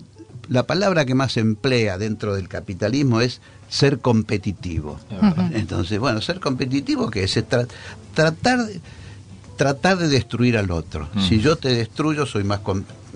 la 0.49 0.65
palabra 0.65 1.05
que 1.05 1.15
más 1.15 1.33
se 1.33 1.41
emplea 1.41 1.97
dentro 1.97 2.35
del 2.35 2.49
capitalismo 2.49 3.21
es 3.21 3.41
ser 3.69 4.01
competitivo. 4.01 4.99
Entonces, 5.53 5.99
bueno, 6.01 6.21
ser 6.21 6.41
competitivo, 6.41 7.09
que 7.09 7.23
es? 7.23 7.33
tratar, 8.15 8.67
tratar 9.57 9.99
de 9.99 10.09
destruir 10.09 10.59
al 10.59 10.73
otro. 10.73 11.09
Si 11.29 11.41
yo 11.41 11.57
te 11.57 11.69
destruyo, 11.69 12.27
soy 12.27 12.43
más 12.43 12.61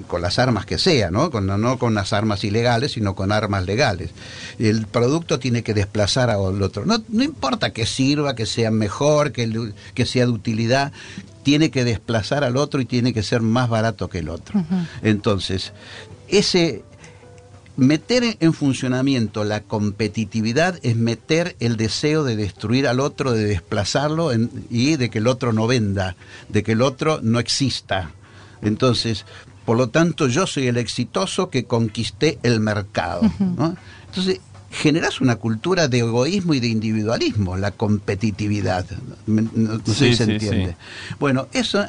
con 0.07 0.23
las 0.23 0.39
armas 0.39 0.67
que 0.67 0.79
sea, 0.79 1.11
¿no? 1.11 1.31
Con, 1.31 1.47
no 1.47 1.79
con 1.79 1.95
las 1.95 2.13
armas 2.13 2.45
ilegales, 2.45 2.93
sino 2.93 3.15
con 3.15 3.33
armas 3.33 3.65
legales. 3.65 4.11
El 4.59 4.87
producto 4.87 5.39
tiene 5.39 5.63
que 5.63 5.75
desplazar 5.75 6.31
al 6.31 6.63
otro. 6.63 6.85
No, 6.85 7.03
no 7.09 7.23
importa 7.23 7.73
que 7.73 7.87
sirva, 7.87 8.35
que 8.35 8.47
sea 8.47 8.71
mejor, 8.71 9.33
que, 9.33 9.73
que 9.95 10.07
sea 10.07 10.27
de 10.27 10.33
utilidad, 10.33 10.93
tiene 11.43 11.71
que 11.71 11.85
desplazar 11.85 12.43
al 12.45 12.57
otro 12.57 12.81
y 12.81 12.87
tiene 12.87 13.13
que 13.13 13.23
ser 13.23 13.43
más 13.43 13.69
barato 13.69 14.09
que 14.09 14.19
el 14.19 14.29
otro. 14.29 14.65
Entonces, 15.03 15.73
ese 16.29 16.83
meter 17.77 18.37
en 18.41 18.53
funcionamiento 18.53 19.45
la 19.45 19.61
competitividad 19.61 20.79
es 20.83 20.97
meter 20.97 21.57
el 21.61 21.77
deseo 21.77 22.25
de 22.25 22.37
destruir 22.37 22.87
al 22.87 23.01
otro, 23.01 23.33
de 23.33 23.45
desplazarlo 23.45 24.31
y 24.71 24.97
de 24.97 25.11
que 25.11 25.19
el 25.19 25.27
otro 25.27 25.53
no 25.53 25.67
venda, 25.67 26.17
de 26.49 26.63
que 26.63 26.73
el 26.73 26.83
otro 26.83 27.21
no 27.23 27.39
exista. 27.39 28.13
Entonces, 28.63 29.27
por 29.65 29.77
lo 29.77 29.89
tanto, 29.89 30.29
yo 30.29 30.47
soy 30.47 30.67
el 30.67 30.77
exitoso 30.77 31.51
que 31.51 31.65
conquisté 31.65 32.39
el 32.43 32.61
mercado. 32.61 33.23
Entonces, 34.07 34.41
generas 34.71 35.21
una 35.21 35.37
cultura 35.37 35.89
de 35.89 36.01
egoísmo 36.01 36.55
y 36.55 36.61
de 36.61 36.69
individualismo, 36.69 37.57
la 37.57 37.71
competitividad. 37.71 38.85
No, 39.27 39.81
sé 39.87 40.11
si 40.11 40.17
se 40.17 40.25
entiende. 40.25 40.77
Bueno, 41.19 41.47
eso, 41.53 41.85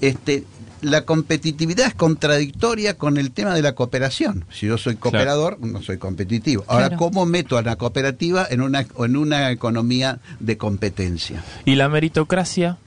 este, 0.00 0.44
la 0.82 1.04
competitividad 1.04 1.86
es 1.86 1.94
contradictoria 1.94 2.94
con 2.94 3.16
el 3.16 3.30
tema 3.30 3.54
de 3.54 3.62
la 3.62 3.74
cooperación. 3.74 4.44
Si 4.50 4.66
yo 4.66 4.78
soy 4.78 4.96
cooperador, 4.96 5.58
no 5.60 5.82
soy 5.82 5.98
competitivo. 5.98 6.64
Ahora, 6.66 6.96
¿cómo 6.96 7.24
meto 7.24 7.56
a 7.56 7.62
la 7.62 7.76
cooperativa 7.76 8.46
en 8.50 8.60
una, 8.60 8.86
en 8.98 9.16
una 9.16 9.50
economía 9.50 10.18
de 10.40 10.56
competencia? 10.58 11.42
¿Y 11.64 11.76
la 11.76 11.88
meritocracia? 11.88 12.78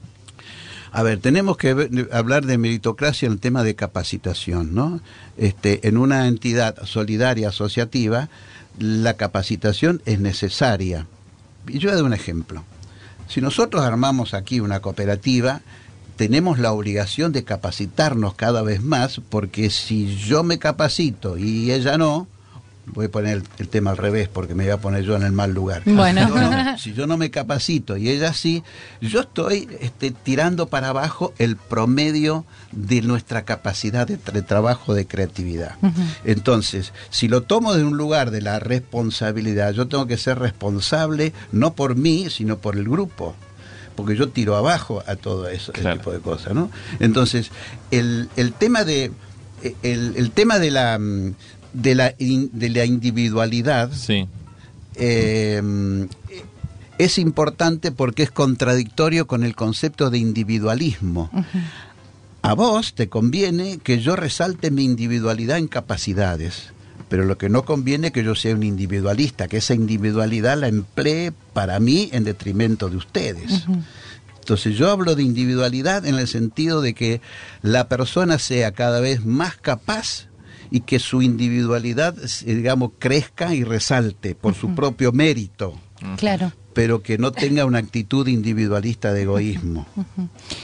A 0.92 1.02
ver, 1.02 1.20
tenemos 1.20 1.56
que 1.56 2.06
hablar 2.12 2.44
de 2.44 2.58
meritocracia 2.58 3.26
en 3.26 3.32
el 3.32 3.40
tema 3.40 3.64
de 3.64 3.74
capacitación, 3.74 4.74
¿no? 4.74 5.00
Este, 5.38 5.88
en 5.88 5.96
una 5.96 6.28
entidad 6.28 6.84
solidaria 6.84 7.48
asociativa, 7.48 8.28
la 8.78 9.14
capacitación 9.14 10.02
es 10.04 10.20
necesaria. 10.20 11.06
Y 11.66 11.78
yo 11.78 11.94
dar 11.94 12.04
un 12.04 12.12
ejemplo. 12.12 12.62
Si 13.26 13.40
nosotros 13.40 13.82
armamos 13.82 14.34
aquí 14.34 14.60
una 14.60 14.80
cooperativa, 14.80 15.62
tenemos 16.16 16.58
la 16.58 16.72
obligación 16.72 17.32
de 17.32 17.44
capacitarnos 17.44 18.34
cada 18.34 18.60
vez 18.60 18.82
más, 18.82 19.20
porque 19.30 19.70
si 19.70 20.14
yo 20.16 20.42
me 20.42 20.58
capacito 20.58 21.38
y 21.38 21.72
ella 21.72 21.96
no, 21.96 22.28
voy 22.86 23.06
a 23.06 23.10
poner 23.10 23.42
el, 23.58 23.68
tema 23.68 23.90
al 23.90 23.96
revés 23.96 24.28
porque 24.28 24.54
me 24.54 24.64
voy 24.64 24.72
a 24.72 24.78
poner 24.78 25.04
yo 25.04 25.16
en 25.16 25.22
el 25.22 25.32
mal 25.32 25.52
lugar. 25.52 25.82
Bueno. 25.84 26.28
si 26.78 26.92
yo 26.92 27.06
no 27.06 27.16
me 27.16 27.30
capacito 27.32 27.96
y 27.96 28.08
ella 28.08 28.32
sí, 28.32 28.62
yo 29.00 29.20
estoy 29.20 29.68
este, 29.80 30.10
tirando 30.10 30.66
para 30.66 30.88
abajo 30.88 31.32
el 31.38 31.56
promedio 31.56 32.44
de 32.72 33.02
nuestra 33.02 33.44
capacidad 33.44 34.06
de, 34.06 34.16
trabajo 34.42 34.94
de 34.94 35.06
creatividad. 35.06 35.76
Entonces, 36.24 36.92
si 37.10 37.28
lo 37.28 37.42
tomo 37.42 37.74
de 37.74 37.84
un 37.84 37.96
lugar 37.96 38.30
de 38.30 38.42
la 38.42 38.58
responsabilidad, 38.58 39.72
yo 39.72 39.86
tengo 39.88 40.06
que 40.06 40.16
ser 40.16 40.38
responsable 40.38 41.32
no 41.52 41.74
por 41.74 41.94
mí, 41.94 42.28
sino 42.30 42.58
por 42.58 42.76
el 42.76 42.84
grupo 42.84 43.34
porque 43.94 44.16
yo 44.16 44.30
tiro 44.30 44.56
abajo 44.56 45.02
a 45.06 45.16
todo 45.16 45.48
eso, 45.50 45.70
ese 45.74 45.92
tipo 45.92 46.12
de 46.12 46.20
cosas, 46.20 46.54
¿no? 46.54 46.70
Entonces, 46.98 47.50
el, 47.90 48.30
el 48.36 48.54
tema 48.54 48.84
de 48.84 49.12
el, 49.82 50.14
el 50.16 50.30
tema 50.30 50.58
de 50.58 50.70
la 50.70 50.98
mm, 50.98 51.34
de 51.72 51.94
la, 51.94 52.14
de 52.18 52.68
la 52.68 52.84
individualidad 52.84 53.90
eh, 54.94 55.62
es 56.98 57.18
importante 57.18 57.92
porque 57.92 58.22
es 58.22 58.30
contradictorio 58.30 59.26
con 59.26 59.44
el 59.44 59.56
concepto 59.56 60.10
de 60.10 60.18
individualismo. 60.18 61.30
A 62.42 62.54
vos 62.54 62.94
te 62.94 63.08
conviene 63.08 63.78
que 63.78 64.00
yo 64.00 64.16
resalte 64.16 64.70
mi 64.70 64.84
individualidad 64.84 65.58
en 65.58 65.68
capacidades, 65.68 66.72
pero 67.08 67.24
lo 67.24 67.38
que 67.38 67.48
no 67.48 67.64
conviene 67.64 68.08
es 68.08 68.12
que 68.12 68.24
yo 68.24 68.34
sea 68.34 68.54
un 68.54 68.62
individualista, 68.62 69.48
que 69.48 69.58
esa 69.58 69.74
individualidad 69.74 70.58
la 70.58 70.68
emplee 70.68 71.32
para 71.52 71.78
mí 71.80 72.08
en 72.12 72.24
detrimento 72.24 72.88
de 72.88 72.96
ustedes. 72.96 73.64
Entonces 74.40 74.76
yo 74.76 74.90
hablo 74.90 75.14
de 75.14 75.22
individualidad 75.22 76.04
en 76.04 76.16
el 76.16 76.26
sentido 76.26 76.82
de 76.82 76.94
que 76.94 77.20
la 77.62 77.88
persona 77.88 78.38
sea 78.38 78.72
cada 78.72 79.00
vez 79.00 79.24
más 79.24 79.56
capaz 79.56 80.26
y 80.72 80.80
que 80.80 80.98
su 80.98 81.20
individualidad, 81.20 82.16
digamos, 82.46 82.92
crezca 82.98 83.54
y 83.54 83.62
resalte 83.62 84.34
por 84.34 84.54
su 84.54 84.74
propio 84.74 85.12
mérito. 85.12 85.78
Claro. 86.16 86.50
Pero 86.72 87.02
que 87.02 87.18
no 87.18 87.30
tenga 87.30 87.66
una 87.66 87.78
actitud 87.78 88.26
individualista 88.26 89.12
de 89.12 89.22
egoísmo. 89.22 89.84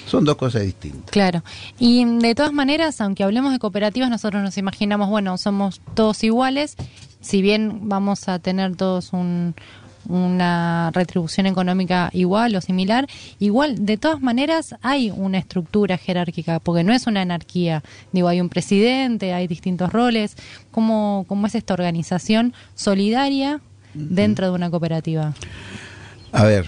Son 0.06 0.24
dos 0.24 0.36
cosas 0.36 0.62
distintas. 0.62 1.10
Claro. 1.10 1.44
Y 1.78 2.06
de 2.06 2.34
todas 2.34 2.54
maneras, 2.54 3.02
aunque 3.02 3.22
hablemos 3.22 3.52
de 3.52 3.58
cooperativas, 3.58 4.08
nosotros 4.08 4.42
nos 4.42 4.56
imaginamos, 4.56 5.10
bueno, 5.10 5.36
somos 5.36 5.82
todos 5.92 6.24
iguales, 6.24 6.76
si 7.20 7.42
bien 7.42 7.90
vamos 7.90 8.30
a 8.30 8.38
tener 8.38 8.76
todos 8.76 9.12
un, 9.12 9.54
una 10.06 10.90
retribución 10.92 11.46
económica 11.46 12.10
igual 12.12 12.54
o 12.56 12.60
similar, 12.60 13.06
igual, 13.38 13.84
de 13.84 13.96
todas 13.96 14.20
maneras, 14.20 14.74
hay 14.82 15.10
una 15.10 15.38
estructura 15.38 15.98
jerárquica, 15.98 16.60
porque 16.60 16.84
no 16.84 16.92
es 16.92 17.06
una 17.06 17.22
anarquía. 17.22 17.82
Digo, 18.12 18.28
hay 18.28 18.40
un 18.40 18.48
presidente, 18.48 19.32
hay 19.32 19.46
distintos 19.46 19.92
roles. 19.92 20.36
¿Cómo, 20.70 21.24
cómo 21.28 21.46
es 21.46 21.54
esta 21.54 21.74
organización 21.74 22.54
solidaria 22.74 23.60
dentro 23.94 24.46
de 24.46 24.52
una 24.52 24.70
cooperativa? 24.70 25.34
A 26.32 26.44
ver, 26.44 26.66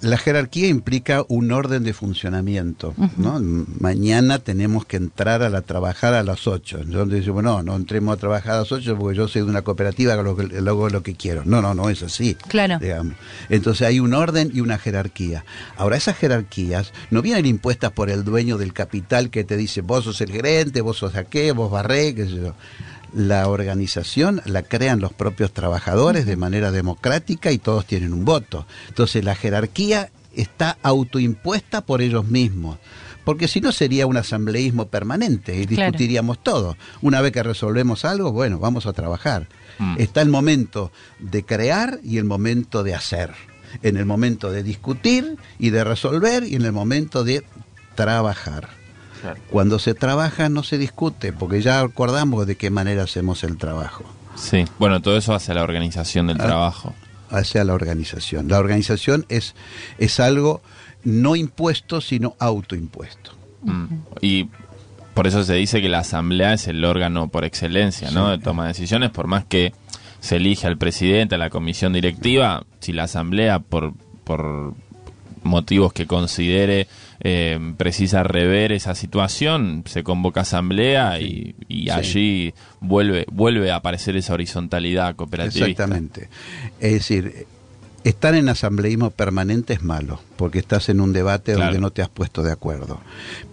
la 0.00 0.18
jerarquía 0.18 0.68
implica 0.68 1.24
un 1.28 1.52
orden 1.52 1.82
de 1.84 1.92
funcionamiento. 1.92 2.94
¿no? 3.16 3.40
Mañana 3.78 4.38
tenemos 4.38 4.84
que 4.86 4.96
entrar 4.96 5.42
a 5.42 5.50
la 5.50 5.62
trabajar 5.62 6.14
a 6.14 6.22
las 6.22 6.46
8. 6.46 6.84
Yo 6.88 7.06
digo, 7.06 7.42
no, 7.42 7.62
no 7.62 7.76
entremos 7.76 8.14
a 8.14 8.16
trabajar 8.16 8.54
a 8.54 8.58
las 8.60 8.72
8 8.72 8.96
porque 8.98 9.16
yo 9.16 9.28
soy 9.28 9.42
de 9.42 9.48
una 9.48 9.62
cooperativa 9.62 10.16
que 10.16 10.60
luego 10.60 10.88
lo 10.88 11.02
que 11.02 11.14
quiero. 11.14 11.42
No, 11.44 11.60
no, 11.60 11.74
no 11.74 11.90
es 11.90 12.02
así. 12.02 12.34
Claro. 12.48 12.78
Digamos. 12.78 13.14
Entonces 13.48 13.86
hay 13.86 14.00
un 14.00 14.14
orden 14.14 14.50
y 14.54 14.60
una 14.60 14.78
jerarquía. 14.78 15.44
Ahora, 15.76 15.96
esas 15.96 16.16
jerarquías 16.16 16.92
no 17.10 17.22
vienen 17.22 17.46
impuestas 17.46 17.92
por 17.92 18.10
el 18.10 18.24
dueño 18.24 18.58
del 18.58 18.72
capital 18.72 19.30
que 19.30 19.44
te 19.44 19.56
dice, 19.56 19.80
vos 19.80 20.04
sos 20.04 20.20
el 20.20 20.30
gerente, 20.30 20.80
vos 20.80 20.98
sos 20.98 21.16
aquel, 21.16 21.54
vos 21.54 21.70
barré, 21.70 22.14
qué 22.14 22.26
sé 22.26 22.36
yo 22.36 22.54
la 23.12 23.48
organización 23.48 24.40
la 24.44 24.62
crean 24.62 25.00
los 25.00 25.12
propios 25.12 25.52
trabajadores 25.52 26.26
de 26.26 26.36
manera 26.36 26.70
democrática 26.70 27.52
y 27.52 27.58
todos 27.58 27.86
tienen 27.86 28.12
un 28.12 28.24
voto. 28.24 28.66
Entonces 28.88 29.24
la 29.24 29.34
jerarquía 29.34 30.10
está 30.34 30.78
autoimpuesta 30.82 31.80
por 31.82 32.02
ellos 32.02 32.26
mismos. 32.26 32.78
Porque 33.24 33.48
si 33.48 33.60
no 33.60 33.70
sería 33.70 34.06
un 34.06 34.16
asambleísmo 34.16 34.88
permanente 34.88 35.54
y 35.54 35.66
discutiríamos 35.66 36.42
todo. 36.42 36.76
Una 37.02 37.20
vez 37.20 37.32
que 37.32 37.42
resolvemos 37.42 38.04
algo, 38.04 38.32
bueno, 38.32 38.58
vamos 38.58 38.86
a 38.86 38.92
trabajar. 38.92 39.46
Mm. 39.78 39.96
Está 39.98 40.22
el 40.22 40.30
momento 40.30 40.90
de 41.18 41.44
crear 41.44 42.00
y 42.02 42.18
el 42.18 42.24
momento 42.24 42.82
de 42.82 42.94
hacer. 42.94 43.32
En 43.82 43.96
el 43.96 44.06
momento 44.06 44.50
de 44.50 44.62
discutir 44.62 45.36
y 45.58 45.70
de 45.70 45.84
resolver 45.84 46.44
y 46.44 46.56
en 46.56 46.62
el 46.62 46.72
momento 46.72 47.22
de 47.22 47.44
trabajar. 47.94 48.79
Cuando 49.50 49.78
se 49.78 49.94
trabaja 49.94 50.48
no 50.48 50.62
se 50.62 50.78
discute, 50.78 51.32
porque 51.32 51.62
ya 51.62 51.80
acordamos 51.80 52.46
de 52.46 52.56
qué 52.56 52.70
manera 52.70 53.04
hacemos 53.04 53.44
el 53.44 53.56
trabajo. 53.56 54.04
Sí, 54.36 54.64
bueno, 54.78 55.00
todo 55.00 55.16
eso 55.16 55.34
hacia 55.34 55.54
la 55.54 55.62
organización 55.62 56.26
del 56.28 56.40
ah, 56.40 56.44
trabajo. 56.44 56.94
Hacia 57.30 57.64
la 57.64 57.74
organización. 57.74 58.48
La 58.48 58.58
organización 58.58 59.26
es, 59.28 59.54
es 59.98 60.20
algo 60.20 60.62
no 61.04 61.36
impuesto, 61.36 62.00
sino 62.00 62.34
autoimpuesto. 62.38 63.32
Mm. 63.62 63.86
Y 64.20 64.48
por 65.14 65.26
eso 65.26 65.44
se 65.44 65.54
dice 65.54 65.82
que 65.82 65.88
la 65.88 66.00
asamblea 66.00 66.54
es 66.54 66.68
el 66.68 66.84
órgano 66.84 67.28
por 67.28 67.44
excelencia, 67.44 68.10
¿no? 68.10 68.30
De 68.30 68.38
toma 68.38 68.64
de 68.64 68.68
decisiones, 68.68 69.10
por 69.10 69.26
más 69.26 69.44
que 69.44 69.72
se 70.20 70.36
elige 70.36 70.66
al 70.66 70.78
presidente, 70.78 71.34
a 71.34 71.38
la 71.38 71.50
comisión 71.50 71.92
directiva, 71.92 72.64
si 72.80 72.92
la 72.92 73.04
asamblea 73.04 73.58
por, 73.58 73.92
por 74.24 74.74
motivos 75.42 75.92
que 75.92 76.06
considere 76.06 76.86
eh, 77.20 77.58
precisa 77.76 78.22
rever 78.22 78.72
esa 78.72 78.94
situación, 78.94 79.84
se 79.86 80.02
convoca 80.02 80.42
asamblea 80.42 81.20
y, 81.20 81.54
allí 81.90 82.54
vuelve, 82.80 83.26
vuelve 83.30 83.70
a 83.70 83.76
aparecer 83.76 84.16
esa 84.16 84.34
horizontalidad 84.34 85.16
cooperativa. 85.16 85.66
Exactamente. 85.66 86.28
Es 86.80 86.92
decir, 86.92 87.46
estar 88.04 88.34
en 88.34 88.48
asambleísmo 88.48 89.10
permanente 89.10 89.74
es 89.74 89.82
malo, 89.82 90.20
porque 90.36 90.58
estás 90.58 90.88
en 90.88 91.00
un 91.00 91.12
debate 91.12 91.52
donde 91.52 91.78
no 91.78 91.90
te 91.90 92.02
has 92.02 92.08
puesto 92.08 92.42
de 92.42 92.52
acuerdo. 92.52 93.00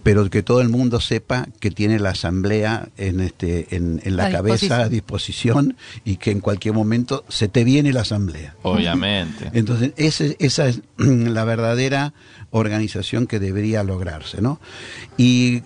Pero 0.02 0.28
que 0.30 0.42
todo 0.42 0.60
el 0.60 0.68
mundo 0.68 1.00
sepa 1.00 1.48
que 1.60 1.70
tiene 1.70 1.98
la 1.98 2.10
asamblea 2.10 2.88
en, 2.96 3.20
este, 3.20 3.74
en, 3.76 4.00
la 4.16 4.30
cabeza 4.30 4.80
a 4.82 4.88
disposición 4.88 5.76
y 6.04 6.16
que 6.16 6.30
en 6.30 6.40
cualquier 6.40 6.74
momento 6.74 7.24
se 7.28 7.48
te 7.48 7.64
viene 7.64 7.92
la 7.92 8.00
asamblea. 8.02 8.54
Obviamente. 8.62 9.50
Entonces, 9.54 9.92
esa 9.96 10.66
es 10.66 10.80
la 10.96 11.44
verdadera 11.44 12.14
organización 12.50 13.26
que 13.26 13.38
debería 13.38 13.82
lograrse, 13.84 14.40
¿no? 14.40 14.60
Y 15.16 15.62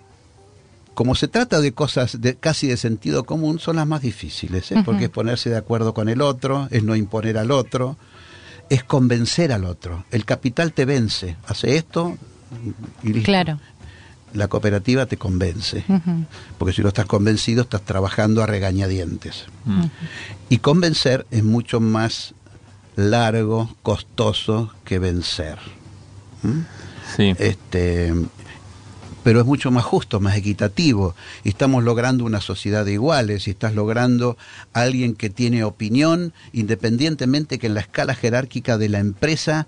como 0.95 1.14
se 1.14 1.29
trata 1.29 1.61
de 1.61 1.73
cosas 1.73 2.21
de, 2.21 2.35
casi 2.37 2.66
de 2.66 2.77
sentido 2.77 3.25
común, 3.25 3.59
son 3.59 3.77
las 3.77 3.87
más 3.87 4.03
difíciles, 4.03 4.71
¿eh? 4.73 4.83
porque 4.85 5.05
es 5.05 5.11
ponerse 5.11 5.49
de 5.49 5.57
acuerdo 5.57 5.95
con 5.95 6.09
el 6.09 6.21
otro, 6.21 6.68
es 6.71 6.83
no 6.83 6.97
imponer 6.97 7.38
al 7.38 7.51
otro, 7.51 7.97
es 8.72 8.85
convencer 8.85 9.52
al 9.52 9.66
otro. 9.66 10.06
El 10.11 10.24
capital 10.24 10.72
te 10.72 10.87
vence, 10.87 11.37
hace 11.46 11.76
esto 11.76 12.16
y 13.02 13.20
Claro. 13.20 13.61
La 14.32 14.48
cooperativa 14.48 15.04
te 15.04 15.18
convence, 15.18 15.85
porque 16.56 16.72
si 16.72 16.80
no 16.80 16.88
estás 16.88 17.04
convencido 17.04 17.64
estás 17.64 17.82
trabajando 17.82 18.42
a 18.42 18.46
regañadientes. 18.46 19.44
Y 20.48 20.58
convencer 20.58 21.26
es 21.30 21.44
mucho 21.44 21.80
más 21.80 22.35
largo, 22.96 23.76
costoso 23.82 24.72
que 24.87 24.98
vencer. 24.98 25.58
Sí. 27.14 27.35
Este, 27.38 28.14
pero 29.22 29.40
es 29.40 29.46
mucho 29.46 29.70
más 29.70 29.85
justo, 29.85 30.20
más 30.20 30.37
equitativo. 30.37 31.14
Estamos 31.44 31.85
logrando 31.85 32.24
una 32.24 32.40
sociedad 32.40 32.85
de 32.85 32.94
iguales 32.94 33.46
y 33.46 33.50
estás 33.50 33.74
logrando 33.74 34.37
alguien 34.72 35.14
que 35.14 35.30
tiene 35.30 35.64
opinión, 35.64 36.32
independientemente 36.52 37.58
que 37.58 37.68
en 37.68 37.74
la 37.74 37.80
escala 37.80 38.14
jerárquica 38.14 38.78
de 38.78 38.88
la 38.88 38.98
empresa 38.98 39.66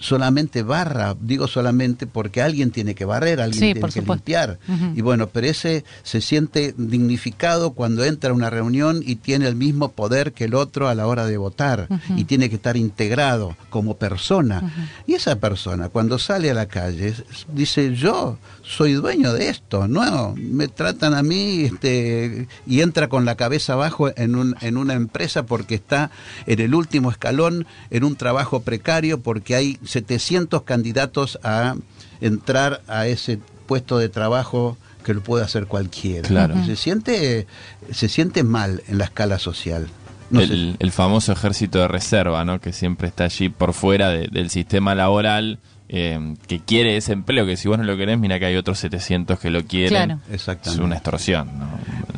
solamente 0.00 0.62
barra, 0.62 1.16
digo 1.20 1.48
solamente 1.48 2.06
porque 2.06 2.42
alguien 2.42 2.70
tiene 2.70 2.94
que 2.94 3.04
barrer, 3.04 3.40
alguien 3.40 3.74
tiene 3.74 3.92
que 3.92 4.02
limpiar. 4.02 4.58
Y 4.94 5.00
bueno, 5.00 5.28
pero 5.28 5.46
ese 5.46 5.84
se 6.02 6.20
siente 6.20 6.74
dignificado 6.76 7.72
cuando 7.72 8.04
entra 8.04 8.30
a 8.30 8.34
una 8.34 8.50
reunión 8.50 9.02
y 9.04 9.16
tiene 9.16 9.46
el 9.46 9.56
mismo 9.56 9.90
poder 9.90 10.32
que 10.32 10.44
el 10.44 10.54
otro 10.54 10.88
a 10.88 10.94
la 10.94 11.06
hora 11.06 11.26
de 11.26 11.36
votar 11.36 11.88
y 12.16 12.24
tiene 12.24 12.48
que 12.48 12.56
estar 12.56 12.76
integrado 12.76 13.56
como 13.70 13.96
persona. 13.96 14.72
Y 15.06 15.14
esa 15.14 15.36
persona 15.36 15.88
cuando 15.88 16.18
sale 16.18 16.50
a 16.50 16.54
la 16.54 16.66
calle 16.66 17.14
dice, 17.52 17.94
yo 17.94 18.38
soy 18.62 18.87
dueño 18.92 19.32
de 19.32 19.48
esto, 19.48 19.88
no, 19.88 20.34
me 20.36 20.68
tratan 20.68 21.14
a 21.14 21.22
mí 21.22 21.64
este, 21.64 22.48
y 22.66 22.80
entra 22.80 23.08
con 23.08 23.24
la 23.24 23.34
cabeza 23.36 23.74
abajo 23.74 24.10
en, 24.16 24.34
un, 24.36 24.56
en 24.60 24.76
una 24.76 24.94
empresa 24.94 25.44
porque 25.44 25.74
está 25.76 26.10
en 26.46 26.60
el 26.60 26.74
último 26.74 27.10
escalón, 27.10 27.66
en 27.90 28.04
un 28.04 28.16
trabajo 28.16 28.60
precario, 28.60 29.20
porque 29.20 29.54
hay 29.54 29.78
700 29.84 30.62
candidatos 30.62 31.38
a 31.42 31.76
entrar 32.20 32.82
a 32.88 33.06
ese 33.06 33.38
puesto 33.66 33.98
de 33.98 34.08
trabajo 34.08 34.76
que 35.04 35.14
lo 35.14 35.22
puede 35.22 35.44
hacer 35.44 35.66
cualquiera. 35.66 36.26
Claro. 36.28 36.54
Se 36.66 36.76
siente, 36.76 37.46
se 37.92 38.08
siente 38.08 38.42
mal 38.42 38.82
en 38.88 38.98
la 38.98 39.04
escala 39.04 39.38
social. 39.38 39.88
No 40.30 40.40
el, 40.42 40.76
famoso 40.92 41.32
ejército 41.32 41.78
de 41.78 41.88
reserva, 41.88 42.44
¿no? 42.44 42.60
Que 42.60 42.74
siempre 42.74 43.08
está 43.08 43.24
allí 43.24 43.48
por 43.48 43.72
fuera 43.72 44.10
de- 44.10 44.28
del 44.28 44.50
sistema 44.50 44.94
laboral, 44.94 45.58
eh, 45.88 46.34
que 46.46 46.60
quiere 46.60 46.96
ese 46.96 47.12
empleo, 47.12 47.46
que 47.46 47.56
si 47.56 47.66
vos 47.68 47.78
no 47.78 47.84
lo 47.84 47.96
querés, 47.96 48.18
mira 48.18 48.38
que 48.38 48.46
hay 48.46 48.56
otros 48.56 48.78
700 48.78 49.38
que 49.38 49.50
lo 49.50 49.64
quieren. 49.64 49.88
Claro. 49.90 50.20
Es 50.28 50.34
Exactamente. 50.34 50.84
una 50.84 50.94
extorsión, 50.96 51.58
¿no? 51.58 51.68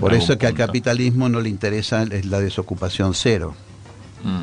Por 0.00 0.14
eso 0.14 0.36
que 0.38 0.46
al 0.46 0.54
capitalismo 0.54 1.28
no 1.28 1.40
le 1.40 1.48
interesa 1.48 2.02
es 2.02 2.24
la 2.26 2.40
desocupación 2.40 3.14
cero, 3.14 3.54
Mm. 4.24 4.42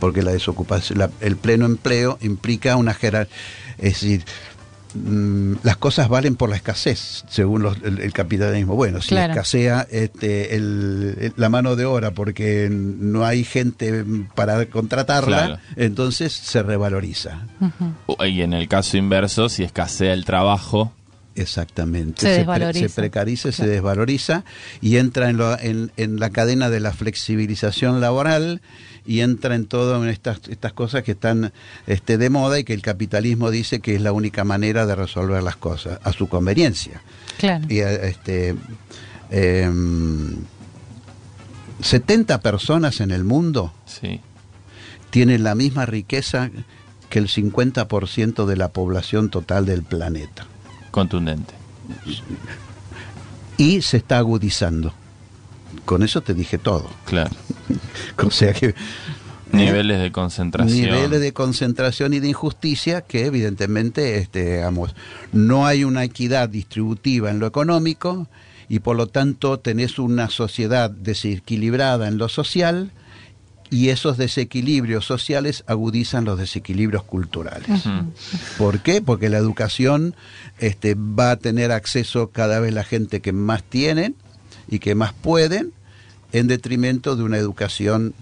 porque 0.00 0.22
la 0.22 0.32
desocupación, 0.32 0.98
la- 0.98 1.10
el 1.20 1.36
pleno 1.36 1.66
empleo 1.66 2.18
implica 2.20 2.76
una 2.76 2.94
jerarquía, 2.94 3.34
es 3.78 3.94
decir, 4.00 4.24
mm, 4.94 5.54
las 5.62 5.76
cosas 5.76 6.08
valen 6.08 6.36
por 6.36 6.48
la 6.50 6.56
escasez, 6.56 7.24
según 7.28 7.62
los- 7.62 7.76
el, 7.82 7.98
el 8.00 8.12
capitalismo. 8.12 8.74
Bueno, 8.74 9.00
si 9.02 9.08
Claro. 9.10 9.32
escasea 9.32 9.86
este, 9.90 10.56
el- 10.56 11.16
el- 11.20 11.32
la 11.36 11.48
mano 11.48 11.76
de 11.76 11.84
obra 11.84 12.12
porque 12.12 12.68
no 12.70 13.24
hay 13.24 13.44
gente 13.44 14.04
para 14.34 14.66
contratarla, 14.66 15.36
Claro. 15.46 15.58
entonces 15.76 16.32
se 16.32 16.62
revaloriza. 16.62 17.42
Y 18.26 18.40
en 18.42 18.52
el 18.52 18.68
caso 18.68 18.96
inverso, 18.96 19.48
si 19.48 19.62
escasea 19.64 20.12
el 20.12 20.24
trabajo, 20.24 20.92
Exactamente. 21.34 22.22
Se 22.22 22.26
pre- 22.26 22.36
desvaloriza. 22.38 22.88
se 22.88 22.94
precariza, 23.00 23.52
se 23.52 23.66
desvaloriza 23.68 24.44
y 24.80 24.96
entra 24.96 25.30
en, 25.30 25.36
lo- 25.36 25.56
en- 25.60 25.92
en 25.96 26.18
la 26.18 26.30
cadena 26.30 26.68
de 26.68 26.80
la 26.80 26.92
flexibilización 26.92 28.00
laboral 28.00 28.60
y 29.08 29.22
entra 29.22 29.54
en 29.54 29.64
todas 29.64 30.06
estas, 30.06 30.40
estas 30.50 30.74
cosas 30.74 31.02
que 31.02 31.12
están 31.12 31.50
este, 31.86 32.18
de 32.18 32.28
moda 32.28 32.58
y 32.58 32.64
que 32.64 32.74
el 32.74 32.82
capitalismo 32.82 33.50
dice 33.50 33.80
que 33.80 33.94
es 33.94 34.02
la 34.02 34.12
única 34.12 34.44
manera 34.44 34.84
de 34.84 34.94
resolver 34.94 35.42
las 35.42 35.56
cosas, 35.56 35.98
a 36.04 36.12
su 36.12 36.28
conveniencia. 36.28 37.00
Claro. 37.38 37.64
Y 37.70 37.78
eh, 37.78 38.06
este, 38.06 38.54
em, 39.30 40.36
70 41.80 42.42
personas 42.42 43.00
en 43.00 43.10
el 43.10 43.24
mundo 43.24 43.72
sí. 43.86 44.20
tienen 45.08 45.42
la 45.42 45.54
misma 45.54 45.86
riqueza 45.86 46.50
que 47.08 47.18
el 47.18 47.28
50% 47.28 48.44
de 48.44 48.56
la 48.56 48.68
población 48.68 49.30
total 49.30 49.64
del 49.64 49.84
planeta. 49.84 50.46
Contundente. 50.90 51.54
y 53.56 53.80
se 53.80 53.96
está 53.96 54.18
agudizando. 54.18 54.92
Con 55.88 56.02
eso 56.02 56.20
te 56.20 56.34
dije 56.34 56.58
todo. 56.58 56.90
Claro. 57.06 57.30
O 58.18 58.30
sea 58.30 58.52
que 58.52 58.74
Niveles 59.52 60.02
de 60.02 60.12
concentración. 60.12 60.90
niveles 60.90 61.20
de 61.22 61.32
concentración 61.32 62.12
y 62.12 62.20
de 62.20 62.28
injusticia 62.28 63.00
que 63.00 63.24
evidentemente, 63.24 64.18
este, 64.18 64.56
digamos, 64.56 64.94
no 65.32 65.64
hay 65.66 65.84
una 65.84 66.04
equidad 66.04 66.50
distributiva 66.50 67.30
en 67.30 67.38
lo 67.38 67.46
económico 67.46 68.28
y 68.68 68.80
por 68.80 68.96
lo 68.96 69.06
tanto 69.06 69.60
tenés 69.60 69.98
una 69.98 70.28
sociedad 70.28 70.90
desequilibrada 70.90 72.06
en 72.08 72.18
lo 72.18 72.28
social 72.28 72.92
y 73.70 73.88
esos 73.88 74.18
desequilibrios 74.18 75.06
sociales 75.06 75.64
agudizan 75.66 76.26
los 76.26 76.38
desequilibrios 76.38 77.04
culturales. 77.04 77.84
¿Por 78.58 78.80
qué? 78.80 79.00
Porque 79.00 79.30
la 79.30 79.38
educación 79.38 80.14
este, 80.58 80.94
va 80.94 81.30
a 81.30 81.36
tener 81.36 81.72
acceso 81.72 82.28
cada 82.28 82.60
vez 82.60 82.74
la 82.74 82.84
gente 82.84 83.20
que 83.22 83.32
más 83.32 83.62
tienen 83.62 84.16
y 84.68 84.80
que 84.80 84.94
más 84.94 85.14
pueden, 85.14 85.72
en 86.32 86.46
detrimento 86.48 87.16
de 87.16 87.22
una 87.22 87.38
educación 87.38 88.14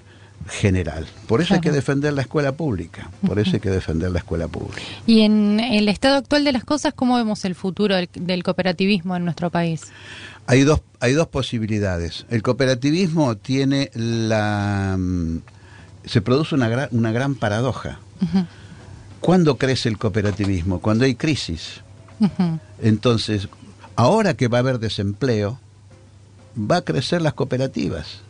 general. 0.48 1.06
Por 1.26 1.40
eso 1.40 1.54
hay 1.54 1.60
que 1.60 1.72
defender 1.72 2.12
la 2.12 2.22
escuela 2.22 2.52
pública. 2.52 3.10
Por 3.26 3.38
eso 3.38 3.52
hay 3.54 3.60
que 3.60 3.70
defender 3.70 4.10
la 4.12 4.18
escuela 4.18 4.46
pública. 4.48 4.80
Y 5.06 5.22
en 5.22 5.58
el 5.60 5.88
estado 5.88 6.16
actual 6.16 6.44
de 6.44 6.52
las 6.52 6.62
cosas, 6.64 6.92
¿cómo 6.94 7.16
vemos 7.16 7.44
el 7.44 7.54
futuro 7.54 7.96
del, 7.96 8.08
del 8.14 8.42
cooperativismo 8.44 9.16
en 9.16 9.24
nuestro 9.24 9.50
país? 9.50 9.82
Hay 10.46 10.62
dos, 10.62 10.82
hay 11.00 11.14
dos 11.14 11.26
posibilidades. 11.26 12.26
El 12.30 12.42
cooperativismo 12.42 13.36
tiene 13.36 13.90
la... 13.94 14.94
mm, 14.98 15.38
Se 16.04 16.20
produce 16.20 16.54
una, 16.54 16.68
gra- 16.68 16.88
una 16.92 17.10
gran 17.10 17.34
paradoja. 17.34 17.98
Ujú, 18.22 18.44
¿Cuándo 19.20 19.56
crece 19.56 19.88
el 19.88 19.98
cooperativismo? 19.98 20.80
Cuando 20.80 21.04
hay 21.06 21.16
crisis. 21.16 21.80
Entonces, 22.80 23.48
ahora 23.96 24.34
que 24.34 24.48
va 24.48 24.58
a 24.58 24.60
haber 24.60 24.78
desempleo, 24.78 25.58
va 26.58 26.78
a 26.78 26.82
crecer 26.82 27.22
las 27.22 27.34
cooperativas. 27.34 28.20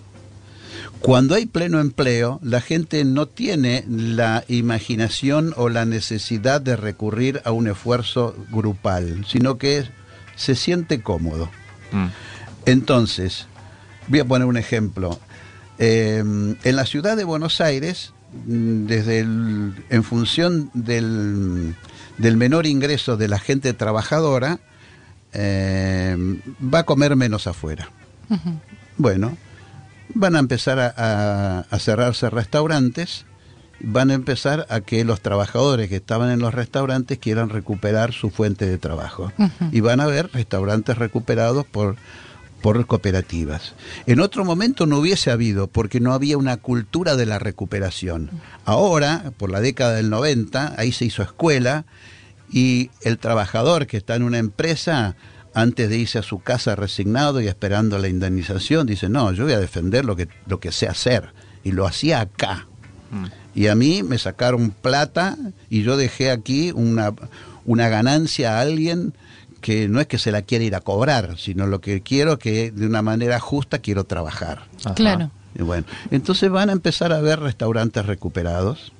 Cuando 1.00 1.34
hay 1.34 1.46
pleno 1.46 1.80
empleo, 1.80 2.40
la 2.42 2.60
gente 2.60 3.04
no 3.04 3.26
tiene 3.26 3.84
la 3.88 4.44
imaginación 4.48 5.52
o 5.56 5.68
la 5.68 5.84
necesidad 5.84 6.60
de 6.60 6.74
recurrir 6.76 7.42
a 7.44 7.52
un 7.52 7.68
esfuerzo 7.68 8.34
grupal, 8.50 9.24
sino 9.28 9.58
que 9.58 9.84
se 10.36 10.54
siente 10.54 11.02
cómodo. 11.02 11.50
Mm. 11.92 12.06
Entonces, 12.64 13.46
voy 14.08 14.20
a 14.20 14.24
poner 14.24 14.48
un 14.48 14.56
ejemplo. 14.56 15.18
Eh, 15.78 16.18
en 16.64 16.76
la 16.76 16.86
ciudad 16.86 17.16
de 17.16 17.24
Buenos 17.24 17.60
Aires, 17.60 18.12
mm, 18.46 18.86
desde 18.86 19.20
el- 19.20 19.74
en 19.90 20.02
función 20.02 20.70
del, 20.72 21.74
del 22.18 22.36
menor 22.38 22.66
ingreso 22.66 23.16
de 23.18 23.28
la 23.28 23.38
gente 23.38 23.72
trabajadora, 23.74 24.58
eh, 25.32 26.16
va 26.62 26.80
a 26.80 26.84
comer 26.84 27.14
menos 27.16 27.46
afuera. 27.46 27.90
Bueno, 28.98 29.36
van 30.14 30.36
a 30.36 30.38
empezar 30.38 30.78
a, 30.78 30.94
a- 30.96 31.60
a 31.70 31.78
cerrarse 31.78 32.30
restaurantes, 32.30 33.24
van 33.80 34.10
a 34.10 34.14
empezar 34.14 34.66
a 34.70 34.80
que 34.80 35.04
los 35.04 35.20
trabajadores 35.20 35.88
que 35.88 35.96
estaban 35.96 36.30
en 36.30 36.38
los 36.40 36.54
restaurantes 36.54 37.18
quieran 37.18 37.50
recuperar 37.50 38.12
su 38.12 38.30
fuente 38.30 38.66
de 38.66 38.78
trabajo. 38.78 39.32
Y 39.72 39.80
van 39.80 40.00
a 40.00 40.04
haber 40.04 40.30
restaurantes 40.32 40.96
recuperados 40.96 41.66
por, 41.66 41.96
por 42.62 42.86
cooperativas. 42.86 43.74
En 44.06 44.20
otro 44.20 44.44
momento 44.46 44.86
no 44.86 44.98
hubiese 44.98 45.30
habido, 45.30 45.66
porque 45.66 46.00
no 46.00 46.14
había 46.14 46.38
una 46.38 46.56
cultura 46.56 47.16
de 47.16 47.26
la 47.26 47.38
recuperación. 47.38 48.30
Ahora, 48.64 49.32
por 49.36 49.50
la 49.50 49.60
década 49.60 49.92
del 49.94 50.08
90, 50.08 50.74
ahí 50.78 50.90
se 50.92 51.04
hizo 51.04 51.22
escuela 51.22 51.84
y 52.50 52.90
el 53.02 53.18
trabajador 53.18 53.86
que 53.86 53.98
está 53.98 54.14
en 54.14 54.22
una 54.22 54.38
empresa, 54.38 55.16
antes 55.56 55.88
de 55.88 55.96
irse 55.96 56.18
a 56.18 56.22
su 56.22 56.40
casa 56.40 56.76
resignado 56.76 57.40
y 57.40 57.48
esperando 57.48 57.96
la 57.96 58.08
indemnización, 58.08 58.86
dice, 58.86 59.08
no, 59.08 59.32
yo 59.32 59.44
voy 59.44 59.54
a 59.54 59.58
defender 59.58 60.04
lo 60.04 60.14
que, 60.14 60.28
lo 60.46 60.60
que 60.60 60.70
sé 60.70 60.86
hacer. 60.86 61.32
Y 61.64 61.72
lo 61.72 61.86
hacía 61.86 62.20
acá. 62.20 62.66
Mm. 63.10 63.24
Y 63.54 63.68
a 63.68 63.74
mí 63.74 64.02
me 64.02 64.18
sacaron 64.18 64.70
plata 64.70 65.38
y 65.70 65.82
yo 65.82 65.96
dejé 65.96 66.30
aquí 66.30 66.72
una, 66.72 67.14
una 67.64 67.88
ganancia 67.88 68.58
a 68.58 68.60
alguien 68.60 69.14
que 69.62 69.88
no 69.88 69.98
es 69.98 70.06
que 70.08 70.18
se 70.18 70.30
la 70.30 70.42
quiera 70.42 70.62
ir 70.62 70.74
a 70.74 70.82
cobrar, 70.82 71.38
sino 71.38 71.66
lo 71.66 71.80
que 71.80 72.02
quiero 72.02 72.38
que 72.38 72.70
de 72.70 72.86
una 72.86 73.00
manera 73.00 73.40
justa 73.40 73.78
quiero 73.78 74.04
trabajar. 74.04 74.64
Ajá. 74.84 74.94
Claro. 74.94 75.30
Y 75.58 75.62
bueno, 75.62 75.86
entonces 76.10 76.50
van 76.50 76.68
a 76.68 76.72
empezar 76.72 77.14
a 77.14 77.20
ver 77.22 77.40
restaurantes 77.40 78.04
recuperados. 78.04 78.92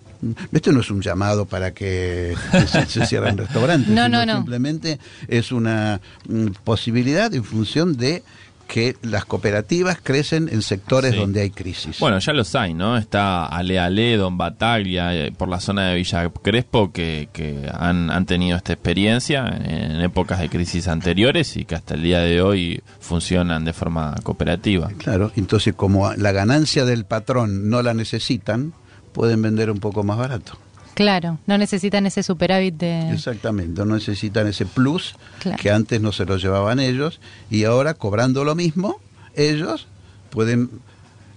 Esto 0.52 0.72
no 0.72 0.80
es 0.80 0.90
un 0.90 1.00
llamado 1.02 1.46
para 1.46 1.72
que 1.72 2.34
se, 2.66 2.86
se 2.86 3.06
cierren 3.06 3.36
restaurantes, 3.38 3.88
No, 3.88 4.04
sino 4.06 4.18
no, 4.18 4.26
no. 4.26 4.36
simplemente 4.38 4.98
es 5.28 5.52
una 5.52 6.00
mm, 6.28 6.46
posibilidad 6.64 7.32
en 7.34 7.44
función 7.44 7.96
de 7.96 8.22
que 8.66 8.96
las 9.02 9.24
cooperativas 9.24 9.98
crecen 10.02 10.48
en 10.50 10.60
sectores 10.60 11.12
Sí. 11.12 11.18
donde 11.20 11.40
hay 11.40 11.50
crisis. 11.50 12.00
Bueno, 12.00 12.18
ya 12.18 12.32
los 12.32 12.52
hay, 12.56 12.74
¿no? 12.74 12.96
Está 12.98 13.46
Ale 13.46 13.78
Ale, 13.78 14.16
Don 14.16 14.36
Bataglia, 14.36 15.14
eh, 15.14 15.30
por 15.30 15.48
la 15.48 15.60
zona 15.60 15.90
de 15.90 15.94
Villa 15.94 16.28
Crespo, 16.42 16.90
que, 16.90 17.28
que 17.32 17.70
han, 17.72 18.10
han 18.10 18.26
tenido 18.26 18.56
esta 18.56 18.72
experiencia 18.72 19.46
en 19.46 20.00
épocas 20.00 20.40
de 20.40 20.48
crisis 20.48 20.88
anteriores 20.88 21.56
y 21.56 21.64
que 21.64 21.76
hasta 21.76 21.94
el 21.94 22.02
día 22.02 22.18
de 22.18 22.42
hoy 22.42 22.82
funcionan 22.98 23.64
de 23.64 23.72
forma 23.72 24.16
cooperativa. 24.24 24.90
Claro, 24.98 25.30
entonces 25.36 25.72
como 25.74 26.12
la 26.14 26.32
ganancia 26.32 26.84
del 26.84 27.04
patrón 27.04 27.70
no 27.70 27.82
la 27.82 27.94
necesitan, 27.94 28.72
pueden 29.16 29.40
vender 29.40 29.70
un 29.70 29.78
poco 29.80 30.04
más 30.04 30.18
barato. 30.18 30.58
Claro, 30.92 31.38
no 31.46 31.56
necesitan 31.56 32.04
ese 32.04 32.22
superávit 32.22 32.74
de... 32.74 33.10
Exactamente, 33.12 33.82
no 33.82 33.94
necesitan 33.94 34.46
ese 34.46 34.66
plus 34.66 35.14
Claro. 35.38 35.56
que 35.58 35.70
antes 35.70 36.02
no 36.02 36.12
se 36.12 36.26
lo 36.26 36.36
llevaban 36.36 36.80
ellos 36.80 37.18
y 37.50 37.64
ahora 37.64 37.94
cobrando 37.94 38.44
lo 38.44 38.54
mismo, 38.54 39.00
ellos 39.34 39.86
pueden 40.28 40.68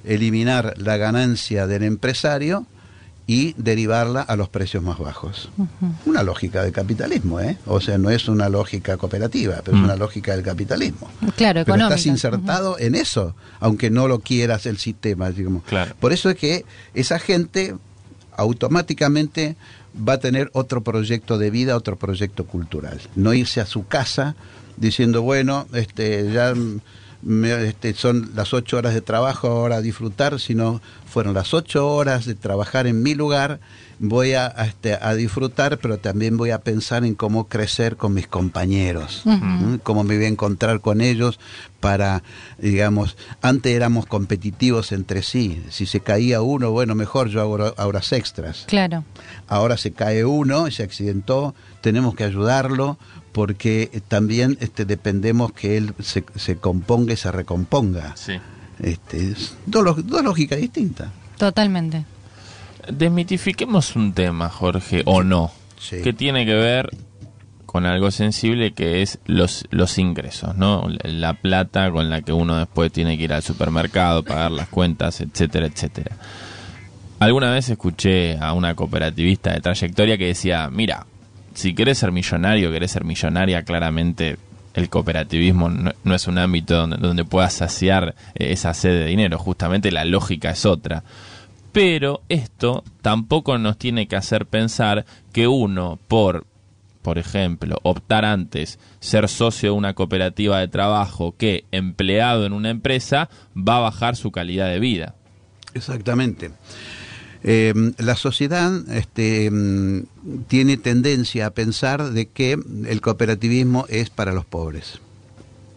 eliminar 0.03 0.73
la 0.77 0.97
ganancia 0.97 1.67
del 1.67 1.83
empresario 1.83 2.65
y 3.31 3.53
derivarla 3.57 4.21
a 4.23 4.35
los 4.35 4.49
precios 4.49 4.81
más 4.81 4.97
bajos. 4.97 5.51
Una 6.07 6.23
lógica 6.23 6.63
de 6.63 6.71
capitalismo, 6.71 7.39
¿eh? 7.39 7.59
O 7.67 7.79
sea, 7.79 7.99
no 7.99 8.09
es 8.09 8.27
una 8.27 8.49
lógica 8.49 8.97
cooperativa, 8.97 9.61
pero 9.63 9.77
es 9.77 9.81
Mm. 9.83 9.85
una 9.85 9.95
lógica 9.95 10.31
del 10.35 10.41
capitalismo. 10.43 11.07
Claro, 11.37 11.59
Pero 11.59 11.75
económica. 11.75 11.93
estás 11.95 12.07
insertado 12.07 12.79
en 12.79 12.95
eso, 12.95 13.35
aunque 13.59 13.91
no 13.91 14.07
lo 14.07 14.19
quieras 14.21 14.65
el 14.65 14.79
sistema. 14.79 15.29
digamos. 15.29 15.61
Claro. 15.65 15.93
Por 15.99 16.11
eso 16.11 16.31
es 16.31 16.37
que 16.37 16.65
esa 16.95 17.19
gente 17.19 17.75
automáticamente 18.35 19.55
va 19.95 20.13
a 20.13 20.19
tener 20.19 20.49
otro 20.53 20.81
proyecto 20.81 21.37
de 21.37 21.51
vida, 21.51 21.75
otro 21.75 21.97
proyecto 21.97 22.45
cultural. 22.47 22.99
No 23.15 23.33
irse 23.35 23.61
a 23.61 23.65
su 23.67 23.85
casa 23.87 24.35
diciendo, 24.77 25.21
bueno, 25.21 25.67
este, 25.73 26.31
ya 26.31 26.55
mm, 26.55 26.79
este, 27.27 27.93
son 27.93 28.32
las 28.36 28.53
ocho 28.53 28.77
horas 28.77 28.93
de 28.93 29.01
trabajo 29.01 29.47
ahora 29.47 29.77
a 29.77 29.82
disfrutar, 29.82 30.39
sino 30.39 30.82
fueron 31.05 31.34
las 31.34 31.53
ocho 31.53 31.88
horas 31.89 32.25
de 32.25 32.36
trabajar 32.36 32.88
en 32.88 33.03
mi 33.03 33.15
lugar 33.15 33.60
voy 33.99 34.33
a, 34.33 34.47
a, 34.47 34.65
este, 34.65 34.97
a 34.99 35.13
disfrutar, 35.13 35.77
pero 35.77 35.97
también 35.97 36.38
voy 36.38 36.51
a 36.51 36.59
pensar 36.62 37.03
en 37.03 37.15
cómo 37.15 37.47
crecer 37.47 37.97
con 37.97 38.13
mis 38.13 38.27
compañeros, 38.27 39.23
cómo 39.83 40.03
me 40.03 40.15
voy 40.15 40.25
a 40.25 40.29
encontrar 40.29 40.79
con 40.79 41.01
ellos 41.01 41.39
para, 41.81 42.23
digamos, 42.57 43.17
antes 43.41 43.73
éramos 43.73 44.05
competitivos 44.05 44.91
entre 44.93 45.21
sí. 45.21 45.62
Si 45.69 45.85
se 45.85 45.99
caía 45.99 46.41
uno, 46.41 46.71
bueno, 46.71 46.95
mejor 46.95 47.27
yo 47.29 47.41
hago 47.41 47.51
hora- 47.51 47.73
horas 47.77 48.12
extras. 48.13 48.63
Claro. 48.67 49.03
Ahora 49.47 49.75
se 49.77 49.91
cae 49.91 50.23
uno, 50.25 50.69
se 50.71 50.83
accidentó, 50.83 51.53
tenemos 51.81 52.15
que 52.15 52.23
ayudarlo 52.23 52.97
porque 53.33 54.01
también 54.07 54.57
este, 54.62 54.85
dependemos 54.85 55.51
que 55.53 55.77
él 55.77 55.93
se, 55.99 56.23
se 56.35 56.55
componga 56.57 57.13
y 57.13 57.17
se 57.17 57.31
recomponga. 57.31 58.15
Sí. 58.17 58.33
Este, 58.79 59.31
es 59.31 59.55
dos, 59.65 60.07
dos 60.07 60.23
lógicas 60.23 60.59
distintas. 60.59 61.09
Totalmente. 61.38 62.05
Desmitifiquemos 62.91 63.95
un 63.95 64.13
tema, 64.13 64.49
Jorge, 64.49 65.04
o 65.06 65.23
no, 65.23 65.52
Sí. 65.80 66.02
que 66.02 66.12
tiene 66.13 66.45
que 66.45 66.56
ver 66.56 66.89
con 67.65 67.86
algo 67.86 68.10
sensible 68.10 68.73
que 68.73 69.02
es 69.04 69.19
los, 69.28 69.65
los 69.69 69.97
ingresos, 69.99 70.56
¿no? 70.58 70.88
La 71.04 71.36
plata 71.36 71.91
con 71.91 72.10
la 72.10 72.21
que 72.21 72.34
uno 72.34 72.58
después 72.58 72.91
tiene 72.91 73.17
que 73.17 73.25
ir 73.25 73.34
al 73.34 73.43
supermercado, 73.43 74.23
pagar 74.23 74.52
las 74.52 74.67
cuentas, 74.69 75.21
etcétera, 75.21 75.67
etcétera. 75.67 76.15
Alguna 77.19 77.52
vez 77.52 77.69
escuché 77.69 78.38
a 78.39 78.54
una 78.54 78.73
cooperativista 78.75 79.54
de 79.54 79.62
trayectoria 79.62 80.17
que 80.17 80.28
decía, 80.28 80.69
mira, 80.71 81.06
si 81.54 81.75
querés 81.75 81.99
ser 81.99 82.12
millonario, 82.12 82.71
querés 82.71 82.91
ser 82.91 83.04
millonaria, 83.04 83.63
claramente 83.63 84.38
el 84.73 84.89
cooperativismo 84.89 85.69
no, 85.69 85.91
no 86.04 86.15
es 86.15 86.28
un 86.28 86.38
ámbito 86.38 86.75
donde, 86.75 86.97
donde 86.97 87.25
puedas 87.25 87.54
saciar 87.54 88.15
esa 88.36 88.73
sed 88.73 88.91
de 88.99 89.06
dinero, 89.06 89.38
justamente 89.38 89.91
la 89.91 90.06
lógica 90.06 90.49
es 90.52 90.65
otra. 90.65 91.04
Pero 91.71 92.21
esto 92.29 92.84
tampoco 93.01 93.58
nos 93.58 93.77
tiene 93.77 94.08
que 94.08 94.15
hacer 94.15 94.45
pensar 94.45 95.05
que 95.32 95.47
uno, 95.47 95.99
por, 96.08 96.45
por 97.01 97.17
ejemplo, 97.17 97.77
optar 97.84 98.25
antes 98.25 98.79
ser 98.99 99.29
socio 99.29 99.71
de 99.71 99.77
una 99.77 99.93
cooperativa 99.93 100.60
de 100.60 100.67
trabajo 100.67 101.36
que 101.38 101.65
empleado 101.71 102.45
en 102.45 102.53
una 102.53 102.69
empresa, 102.69 103.29
va 103.55 103.77
a 103.77 103.82
bajar 103.82 104.15
su 104.15 104.32
calidad 104.32 104.67
de 104.69 104.79
vida. 104.79 105.15
Exactamente. 105.73 106.51
Eh, 107.43 107.73
la 107.97 108.15
sociedad 108.15 108.71
este, 108.91 109.49
mm, 109.49 110.01
tiene 110.47 110.77
tendencia 110.77 111.45
a 111.45 111.51
pensar 111.51 112.12
de 112.12 112.25
que 112.25 112.58
el 112.88 113.01
cooperativismo 113.01 113.86
es 113.88 114.10
para 114.10 114.34
los 114.34 114.45
pobres, 114.45 114.99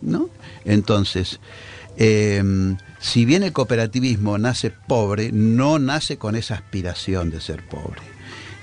¿no? 0.00 0.28
Entonces, 0.64 1.38
eh, 1.96 2.42
si 3.02 3.24
bien 3.24 3.42
el 3.42 3.52
cooperativismo 3.52 4.38
nace 4.38 4.70
pobre, 4.70 5.32
no 5.32 5.80
nace 5.80 6.18
con 6.18 6.36
esa 6.36 6.54
aspiración 6.54 7.30
de 7.30 7.40
ser 7.40 7.66
pobre. 7.66 8.00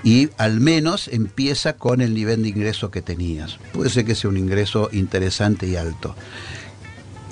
Y 0.02 0.30
al 0.38 0.62
menos 0.62 1.10
empieza 1.10 1.74
con 1.74 2.00
el 2.00 2.14
nivel 2.14 2.44
de 2.44 2.50
ingreso 2.50 2.90
que 2.90 3.02
tenías. 3.02 3.60
Puede 3.74 3.90
ser 3.90 4.06
que 4.06 4.16
sea 4.16 4.30
un 4.30 4.38
ingreso 4.38 4.90
interesante 4.94 5.68
y 5.68 5.76
alto. 5.76 6.16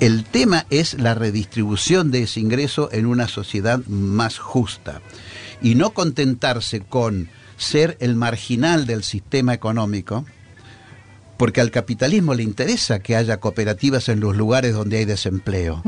El 0.00 0.24
tema 0.24 0.66
es 0.68 0.94
la 0.94 1.14
redistribución 1.14 2.10
de 2.10 2.24
ese 2.24 2.40
ingreso 2.40 2.90
en 2.92 3.06
una 3.06 3.26
sociedad 3.26 3.80
más 3.86 4.38
justa 4.38 5.00
y 5.62 5.74
no 5.76 5.90
contentarse 5.90 6.80
con 6.80 7.30
ser 7.56 7.96
el 8.00 8.14
marginal 8.14 8.86
del 8.86 9.02
sistema 9.02 9.54
económico, 9.54 10.26
porque 11.38 11.60
al 11.60 11.70
capitalismo 11.70 12.34
le 12.34 12.42
interesa 12.42 12.98
que 12.98 13.16
haya 13.16 13.38
cooperativas 13.38 14.08
en 14.08 14.20
los 14.20 14.36
lugares 14.36 14.74
donde 14.74 14.98
hay 14.98 15.04
desempleo. 15.04 15.82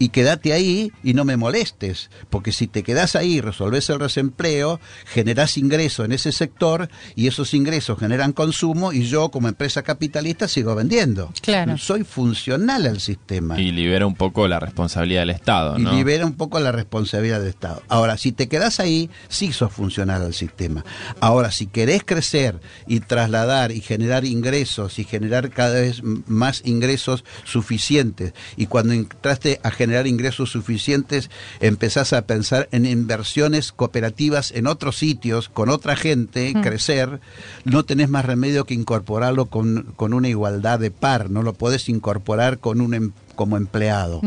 Y 0.00 0.10
quédate 0.10 0.52
ahí 0.52 0.92
y 1.02 1.14
no 1.14 1.24
me 1.24 1.36
molestes, 1.36 2.10
porque 2.30 2.52
si 2.52 2.66
te 2.66 2.82
quedas 2.82 3.16
ahí, 3.16 3.40
resolves 3.40 3.88
el 3.90 3.98
desempleo, 3.98 4.80
generás 5.06 5.56
ingreso 5.56 6.04
en 6.04 6.12
ese 6.12 6.32
sector 6.32 6.88
y 7.16 7.26
esos 7.26 7.54
ingresos 7.54 7.98
generan 7.98 8.32
consumo 8.32 8.92
y 8.92 9.04
yo 9.04 9.30
como 9.30 9.48
empresa 9.48 9.82
capitalista 9.82 10.46
sigo 10.48 10.74
vendiendo. 10.74 11.32
Claro. 11.42 11.78
Soy 11.78 12.04
funcional 12.04 12.86
al 12.86 13.00
sistema 13.00 13.60
Y 13.60 13.70
libera 13.72 14.06
un 14.06 14.14
poco 14.14 14.46
la 14.48 14.60
responsabilidad 14.60 15.22
del 15.22 15.30
Estado, 15.30 15.78
y 15.78 15.82
¿no? 15.82 15.92
libera 15.92 16.26
un 16.26 16.34
poco 16.34 16.58
la 16.60 16.72
responsabilidad 16.72 17.38
del 17.40 17.48
Estado. 17.48 17.82
Ahora, 17.88 18.16
si 18.18 18.32
te 18.32 18.48
quedas 18.48 18.80
ahí, 18.80 19.10
sí 19.28 19.52
sos 19.52 19.72
funcional 19.72 20.22
al 20.22 20.34
sistema. 20.34 20.84
Ahora, 21.20 21.50
si 21.52 21.66
querés 21.66 22.02
crecer 22.04 22.60
y 22.86 23.00
trasladar 23.00 23.72
y 23.72 23.80
generar 23.80 24.24
ingresos 24.24 24.87
y 24.96 25.04
generar 25.04 25.50
cada 25.50 25.80
vez 25.80 26.02
más 26.28 26.62
ingresos 26.64 27.24
suficientes, 27.44 28.32
y 28.56 28.66
cuando 28.66 28.92
entraste 28.92 29.58
a 29.64 29.72
generar 29.72 30.06
ingresos 30.06 30.50
suficientes, 30.52 31.30
empezás 31.58 32.12
a 32.12 32.22
pensar 32.26 32.68
en 32.70 32.86
inversiones 32.86 33.72
cooperativas 33.72 34.52
en 34.52 34.68
otros 34.68 34.96
sitios, 34.96 35.48
con 35.48 35.68
otra 35.68 35.96
gente, 35.96 36.52
Mm. 36.54 36.60
crecer, 36.60 37.20
no 37.64 37.84
tenés 37.84 38.08
más 38.08 38.24
remedio 38.24 38.64
que 38.64 38.74
incorporarlo 38.74 39.46
con, 39.46 39.92
con 39.96 40.14
una 40.14 40.28
igualdad 40.28 40.78
de 40.78 40.90
par, 40.92 41.28
no 41.30 41.42
lo 41.42 41.54
podés 41.54 41.88
incorporar 41.88 42.58
con 42.58 42.80
un 42.80 42.94
em- 42.94 43.12
como 43.34 43.56
empleado. 43.56 44.20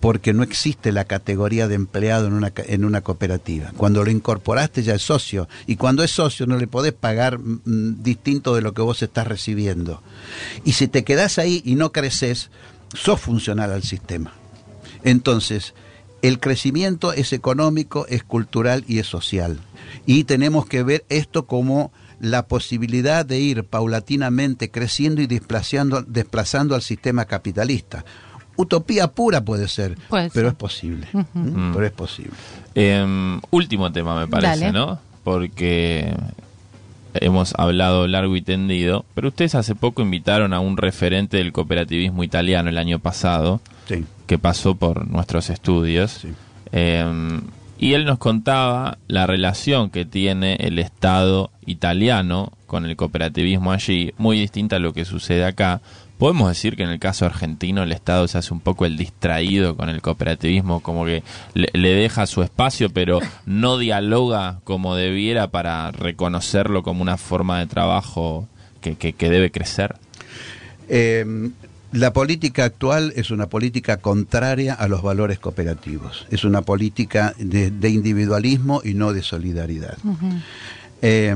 Porque 0.00 0.32
no 0.32 0.42
existe 0.42 0.92
la 0.92 1.04
categoría 1.04 1.68
de 1.68 1.74
empleado 1.74 2.26
en 2.26 2.32
una, 2.32 2.52
en 2.56 2.84
una 2.84 3.02
cooperativa. 3.02 3.72
Cuando 3.76 4.02
lo 4.02 4.10
incorporaste 4.10 4.82
ya 4.82 4.94
es 4.94 5.02
socio, 5.02 5.48
y 5.66 5.76
cuando 5.76 6.02
es 6.02 6.10
socio 6.10 6.46
no 6.46 6.56
le 6.56 6.66
podés 6.66 6.94
pagar 6.94 7.38
mm, 7.38 8.02
distinto 8.02 8.54
de 8.54 8.62
lo 8.62 8.72
que 8.72 8.82
vos 8.82 9.02
estás 9.02 9.26
recibiendo. 9.26 10.02
Y 10.64 10.72
si 10.72 10.88
te 10.88 11.04
quedás 11.04 11.38
ahí 11.38 11.62
y 11.64 11.74
no 11.74 11.92
creces, 11.92 12.50
sos 12.94 13.20
funcional 13.20 13.72
al 13.72 13.82
sistema. 13.82 14.32
Entonces, 15.04 15.74
el 16.22 16.40
crecimiento 16.40 17.12
es 17.12 17.32
económico, 17.32 18.06
es 18.08 18.24
cultural 18.24 18.84
y 18.88 18.98
es 18.98 19.06
social. 19.06 19.60
Y 20.06 20.24
tenemos 20.24 20.66
que 20.66 20.82
ver 20.82 21.04
esto 21.08 21.46
como 21.46 21.92
la 22.20 22.46
posibilidad 22.46 23.24
de 23.24 23.38
ir 23.38 23.64
paulatinamente 23.64 24.70
creciendo 24.70 25.22
y 25.22 25.26
desplazando, 25.26 26.02
desplazando 26.02 26.74
al 26.74 26.82
sistema 26.82 27.24
capitalista. 27.24 28.04
Utopía 28.60 29.08
pura 29.08 29.42
puede 29.44 29.68
ser, 29.68 29.96
Puede 30.08 30.30
pero 30.30 30.46
ser. 30.48 30.52
es 30.52 30.54
posible. 30.54 31.06
¿Mm? 31.34 31.72
Pero 31.72 31.86
es 31.86 31.92
posible. 31.92 32.32
Em, 32.74 33.40
último 33.50 33.90
tema, 33.90 34.18
me 34.18 34.26
parece, 34.28 34.66
Dale. 34.66 34.72
¿no? 34.72 34.98
Porque 35.24 36.14
hemos 37.14 37.54
hablado 37.58 38.06
largo 38.06 38.36
y 38.36 38.42
tendido, 38.42 39.04
pero 39.14 39.28
ustedes 39.28 39.54
hace 39.54 39.74
poco 39.74 40.02
invitaron 40.02 40.52
a 40.52 40.60
un 40.60 40.76
referente 40.76 41.38
del 41.38 41.52
cooperativismo 41.52 42.22
italiano 42.22 42.68
el 42.68 42.78
año 42.78 42.98
pasado, 42.98 43.60
Sí. 43.88 44.04
que 44.26 44.38
pasó 44.38 44.76
por 44.76 45.08
nuestros 45.08 45.50
estudios. 45.50 46.12
Sí. 46.22 46.28
Em, 46.72 47.40
y 47.78 47.94
él 47.94 48.04
nos 48.04 48.18
contaba 48.18 48.98
la 49.08 49.26
relación 49.26 49.90
que 49.90 50.04
tiene 50.04 50.56
el 50.60 50.78
Estado 50.78 51.50
italiano 51.66 52.52
con 52.66 52.84
el 52.84 52.94
cooperativismo 52.94 53.72
allí, 53.72 54.12
muy 54.18 54.38
distinta 54.38 54.76
a 54.76 54.78
lo 54.78 54.92
que 54.92 55.04
sucede 55.04 55.44
acá. 55.44 55.80
Podemos 56.20 56.48
decir 56.50 56.76
que 56.76 56.82
en 56.84 56.90
el 56.90 56.98
caso 57.00 57.24
argentino 57.26 57.82
el 57.82 57.90
Estado 57.92 58.28
se 58.28 58.38
hace 58.38 58.52
un 58.54 58.60
poco 58.60 58.84
el 58.86 58.96
distraído 58.96 59.74
con 59.76 59.88
el 59.88 60.00
cooperativismo, 60.02 60.80
como 60.80 61.04
que 61.06 61.22
le, 61.54 61.68
le 61.72 61.94
deja 61.94 62.26
su 62.26 62.42
espacio, 62.42 62.90
pero 62.90 63.18
no 63.46 63.78
dialoga 63.78 64.60
como 64.64 64.94
debiera 64.94 65.48
para 65.50 65.90
reconocerlo 65.90 66.82
como 66.82 67.02
una 67.02 67.16
forma 67.16 67.58
de 67.58 67.66
trabajo 67.66 68.46
que, 68.82 68.94
que- 68.96 69.14
que 69.14 69.30
debe 69.30 69.50
crecer. 69.50 69.96
Eh, 70.88 71.50
la 71.92 72.12
política 72.12 72.64
actual 72.64 73.12
es 73.16 73.30
una 73.32 73.48
política 73.48 73.96
contraria 73.96 74.74
a 74.74 74.86
los 74.88 75.02
valores 75.02 75.38
cooperativos. 75.40 76.26
Es 76.30 76.44
una 76.44 76.62
política 76.62 77.34
de, 77.38 77.70
de 77.72 77.88
individualismo 77.90 78.80
y 78.84 78.94
no 78.94 79.12
de 79.12 79.22
solidaridad. 79.22 79.96
Eh, 81.02 81.34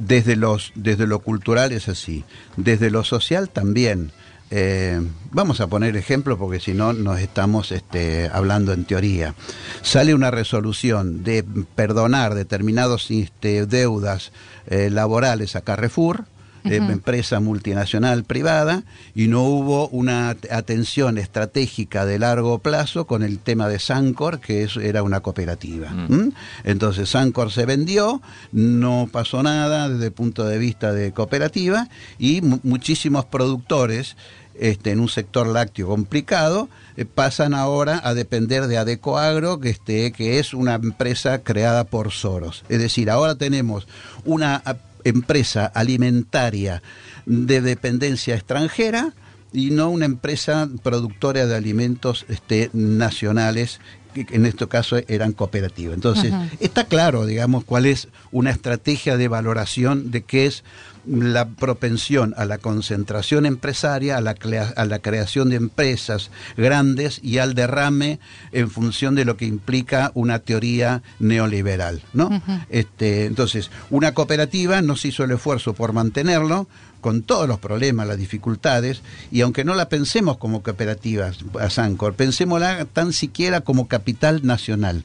desde, 0.00 0.36
los, 0.36 0.72
desde 0.74 1.06
lo 1.06 1.20
cultural 1.20 1.72
es 1.72 1.88
así. 1.88 2.24
Desde 2.56 2.90
lo 2.90 3.04
social 3.04 3.50
también. 3.50 4.12
Eh, 4.52 5.00
vamos 5.30 5.60
a 5.60 5.68
poner 5.68 5.96
ejemplos 5.96 6.36
porque 6.36 6.58
si 6.58 6.74
no 6.74 6.92
nos 6.92 7.20
estamos 7.20 7.70
este, 7.70 8.28
hablando 8.32 8.72
en 8.72 8.84
teoría. 8.84 9.34
Sale 9.82 10.12
una 10.12 10.32
resolución 10.32 11.22
de 11.22 11.44
perdonar 11.76 12.34
determinados 12.34 13.10
este, 13.12 13.66
deudas 13.66 14.32
eh, 14.66 14.90
laborales 14.90 15.54
a 15.54 15.60
Carrefour, 15.60 16.24
empresa 16.64 17.40
multinacional 17.40 18.24
privada, 18.24 18.82
y 19.14 19.28
no 19.28 19.42
hubo 19.44 19.88
una 19.88 20.30
at- 20.30 20.50
atención 20.52 21.18
estratégica 21.18 22.04
de 22.06 22.18
largo 22.18 22.58
plazo 22.58 23.06
con 23.06 23.22
el 23.22 23.38
tema 23.38 23.68
de 23.68 23.78
Sancor, 23.78 24.40
que 24.40 24.62
es- 24.64 24.76
era 24.76 25.02
una 25.02 25.20
cooperativa. 25.20 25.90
Mm. 25.90 26.12
¿Mm? 26.14 26.32
Entonces 26.64 27.08
Sancor 27.10 27.50
se 27.50 27.66
vendió, 27.66 28.20
no 28.52 29.08
pasó 29.10 29.42
nada 29.42 29.88
desde 29.88 30.06
el 30.06 30.12
punto 30.12 30.44
de 30.44 30.58
vista 30.58 30.92
de 30.92 31.12
cooperativa, 31.12 31.88
y 32.18 32.40
mu- 32.42 32.60
muchísimos 32.62 33.24
productores 33.24 34.16
este, 34.58 34.90
en 34.90 35.00
un 35.00 35.08
sector 35.08 35.46
lácteo 35.46 35.86
complicado, 35.86 36.68
eh, 36.98 37.06
pasan 37.06 37.54
ahora 37.54 37.98
a 38.04 38.12
depender 38.12 38.66
de 38.66 38.76
Adecoagro, 38.76 39.58
que, 39.58 39.70
este, 39.70 40.12
que 40.12 40.38
es 40.38 40.52
una 40.52 40.74
empresa 40.74 41.38
creada 41.38 41.84
por 41.84 42.10
Soros. 42.10 42.62
Es 42.68 42.78
decir, 42.78 43.08
ahora 43.10 43.36
tenemos 43.36 43.88
una 44.26 44.62
empresa 45.04 45.66
alimentaria 45.66 46.82
de 47.26 47.60
dependencia 47.60 48.34
extranjera 48.34 49.14
y 49.52 49.70
no 49.70 49.90
una 49.90 50.04
empresa 50.04 50.68
productora 50.82 51.46
de 51.46 51.56
alimentos 51.56 52.24
este, 52.28 52.70
nacionales 52.72 53.80
que 54.14 54.26
en 54.30 54.44
este 54.46 54.66
caso 54.66 54.98
eran 55.08 55.32
cooperativas. 55.32 55.94
Entonces, 55.94 56.32
está 56.58 56.84
claro, 56.84 57.26
digamos, 57.26 57.64
cuál 57.64 57.86
es 57.86 58.08
una 58.32 58.50
estrategia 58.50 59.16
de 59.16 59.28
valoración 59.28 60.10
de 60.10 60.22
qué 60.22 60.46
es 60.46 60.64
la 61.10 61.48
propensión 61.48 62.34
a 62.36 62.44
la 62.44 62.58
concentración 62.58 63.46
empresaria, 63.46 64.16
a 64.16 64.20
la, 64.20 64.36
a 64.76 64.84
la 64.84 64.98
creación 65.00 65.50
de 65.50 65.56
empresas 65.56 66.30
grandes 66.56 67.20
y 67.22 67.38
al 67.38 67.54
derrame 67.54 68.20
en 68.52 68.70
función 68.70 69.14
de 69.14 69.24
lo 69.24 69.36
que 69.36 69.46
implica 69.46 70.12
una 70.14 70.38
teoría 70.38 71.02
neoliberal, 71.18 72.02
¿no? 72.12 72.42
este, 72.68 73.26
entonces, 73.26 73.70
una 73.90 74.14
cooperativa 74.14 74.82
no 74.82 74.96
se 74.96 75.08
hizo 75.08 75.24
el 75.24 75.32
esfuerzo 75.32 75.74
por 75.74 75.92
mantenerlo, 75.92 76.68
con 77.00 77.22
todos 77.22 77.48
los 77.48 77.58
problemas, 77.58 78.06
las 78.06 78.18
dificultades, 78.18 79.02
y 79.30 79.40
aunque 79.40 79.64
no 79.64 79.74
la 79.74 79.88
pensemos 79.88 80.36
como 80.36 80.62
cooperativa, 80.62 81.30
a 81.58 81.70
Sancor, 81.70 82.14
pensémosla 82.14 82.84
tan 82.86 83.12
siquiera 83.12 83.60
como 83.60 83.88
capital 83.88 84.46
nacional. 84.46 85.04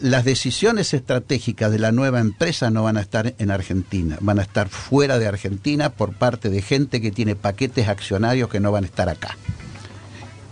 Las 0.00 0.24
decisiones 0.24 0.94
estratégicas 0.94 1.70
de 1.70 1.78
la 1.78 1.92
nueva 1.92 2.20
empresa 2.20 2.70
no 2.70 2.82
van 2.82 2.96
a 2.96 3.00
estar 3.00 3.34
en 3.38 3.50
Argentina, 3.50 4.18
van 4.20 4.38
a 4.38 4.42
estar 4.42 4.68
fuera 4.68 5.18
de 5.18 5.26
Argentina 5.26 5.90
por 5.90 6.12
parte 6.12 6.50
de 6.50 6.62
gente 6.62 7.00
que 7.00 7.10
tiene 7.10 7.36
paquetes 7.36 7.88
accionarios 7.88 8.48
que 8.48 8.60
no 8.60 8.72
van 8.72 8.84
a 8.84 8.86
estar 8.86 9.08
acá 9.08 9.36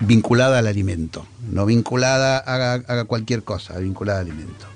vinculada 0.00 0.58
al 0.58 0.66
alimento, 0.66 1.26
no 1.50 1.66
vinculada 1.66 2.38
a, 2.38 2.74
a 2.74 3.04
cualquier 3.04 3.42
cosa, 3.44 3.78
vinculada 3.78 4.20
al 4.20 4.26
alimento. 4.26 4.75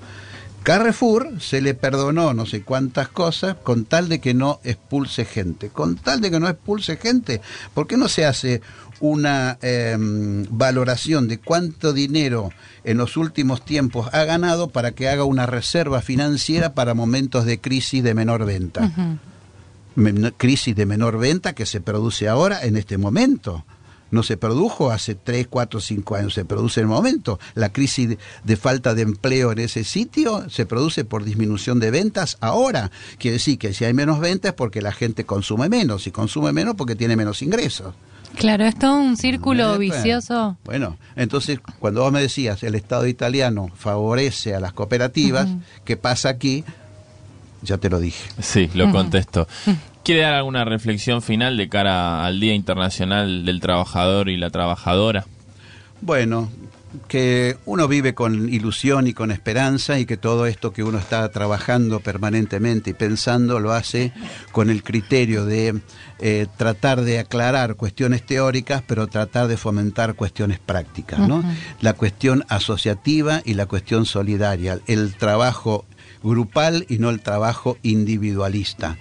Carrefour 0.63 1.41
se 1.41 1.61
le 1.61 1.73
perdonó 1.73 2.33
no 2.33 2.45
sé 2.45 2.61
cuántas 2.61 3.07
cosas 3.09 3.57
con 3.63 3.85
tal 3.85 4.09
de 4.09 4.19
que 4.19 4.33
no 4.33 4.59
expulse 4.63 5.25
gente. 5.25 5.69
Con 5.69 5.95
tal 5.95 6.21
de 6.21 6.29
que 6.29 6.39
no 6.39 6.47
expulse 6.47 6.97
gente, 6.97 7.41
¿por 7.73 7.87
qué 7.87 7.97
no 7.97 8.07
se 8.07 8.25
hace 8.25 8.61
una 8.99 9.57
em, 9.63 10.45
valoración 10.49 11.27
de 11.27 11.39
cuánto 11.39 11.93
dinero 11.93 12.51
en 12.83 12.97
los 12.97 13.17
últimos 13.17 13.65
tiempos 13.65 14.07
ha 14.13 14.23
ganado 14.25 14.69
para 14.69 14.91
que 14.91 15.09
haga 15.09 15.23
una 15.23 15.47
reserva 15.47 16.01
financiera 16.01 16.73
para 16.75 16.93
momentos 16.93 17.45
de 17.45 17.59
crisis 17.59 18.03
de 18.03 18.13
menor 18.13 18.45
venta? 18.45 18.91
crisis 20.37 20.73
de 20.75 20.85
menor 20.85 21.17
venta 21.17 21.53
que 21.53 21.65
se 21.65 21.81
produce 21.81 22.29
ahora 22.29 22.63
en 22.63 22.77
este 22.77 22.97
momento 22.97 23.65
no 24.11 24.23
se 24.23 24.37
produjo 24.37 24.91
hace 24.91 25.15
3, 25.15 25.47
4, 25.49 25.79
5 25.79 26.15
años, 26.15 26.33
se 26.33 26.45
produce 26.45 26.81
en 26.81 26.87
el 26.87 26.93
momento. 26.93 27.39
La 27.55 27.71
crisis 27.71 28.17
de, 28.43 28.57
falta 28.57 28.93
de 28.93 29.01
empleo 29.01 29.51
en 29.51 29.59
ese 29.59 29.83
sitio 29.83 30.49
se 30.49 30.65
produce 30.65 31.05
por 31.05 31.23
disminución 31.23 31.79
de 31.79 31.91
ventas 31.91 32.37
ahora. 32.41 32.91
Quiere 33.17 33.37
decir 33.37 33.57
que 33.57 33.73
si 33.73 33.85
hay 33.85 33.93
menos 33.93 34.19
ventas 34.19 34.49
es 34.49 34.55
porque 34.55 34.81
la 34.81 34.91
gente 34.91 35.25
consume 35.25 35.69
menos, 35.69 36.07
y 36.07 36.11
consume 36.11 36.51
menos 36.51 36.75
porque 36.75 36.95
tiene 36.95 37.15
menos 37.15 37.41
ingresos. 37.41 37.93
Claro, 38.35 38.65
esto 38.65 38.87
es 38.87 39.07
un 39.07 39.17
círculo 39.17 39.77
vicioso. 39.77 40.57
Bueno, 40.63 40.97
entonces 41.15 41.59
cuando 41.79 42.01
vos 42.01 42.11
me 42.11 42.21
decías 42.21 42.63
el 42.63 42.75
Estado 42.75 43.07
italiano 43.07 43.69
favorece 43.75 44.55
a 44.55 44.59
las 44.59 44.73
cooperativas, 44.73 45.49
¿qué 45.83 45.97
pasa 45.97 46.29
aquí? 46.29 46.63
Ya 47.61 47.77
te 47.77 47.89
lo 47.89 47.99
dije. 47.99 48.29
Sí, 48.41 48.69
lo 48.73 48.91
contesto. 48.91 49.47
¿Quiere 50.03 50.21
dar 50.21 50.33
alguna 50.33 50.65
reflexión 50.65 51.21
final 51.21 51.57
de 51.57 51.69
cara 51.69 52.25
al 52.25 52.39
Día 52.39 52.55
Internacional 52.55 53.45
del 53.45 53.59
Trabajador 53.59 54.29
y 54.29 54.37
la 54.37 54.49
Trabajadora? 54.49 55.25
Bueno, 56.01 56.49
que 57.07 57.55
uno 57.65 57.87
vive 57.87 58.15
con 58.15 58.49
ilusión 58.51 59.05
y 59.05 59.13
con 59.13 59.31
esperanza 59.31 59.99
y 59.99 60.07
que 60.07 60.17
todo 60.17 60.47
esto 60.47 60.73
que 60.73 60.83
uno 60.83 60.97
está 60.97 61.29
trabajando 61.29 61.99
permanentemente 61.99 62.89
y 62.89 62.93
pensando 62.93 63.59
lo 63.59 63.73
hace 63.73 64.11
con 64.51 64.71
el 64.71 64.83
criterio 64.83 65.45
de 65.45 65.79
eh, 66.19 66.47
tratar 66.57 67.01
de 67.01 67.19
aclarar 67.19 67.75
cuestiones 67.75 68.25
teóricas, 68.25 68.83
pero 68.85 69.05
tratar 69.05 69.47
de 69.47 69.57
fomentar 69.57 70.15
cuestiones 70.15 70.57
prácticas, 70.57 71.19
¿no? 71.19 71.43
La 71.79 71.93
cuestión 71.93 72.43
asociativa 72.49 73.41
y 73.45 73.53
la 73.53 73.67
cuestión 73.67 74.07
solidaria, 74.07 74.79
el 74.87 75.13
trabajo 75.13 75.85
grupal 76.23 76.87
y 76.89 76.97
no 76.97 77.11
el 77.11 77.21
trabajo 77.21 77.77
individualista 77.83 78.97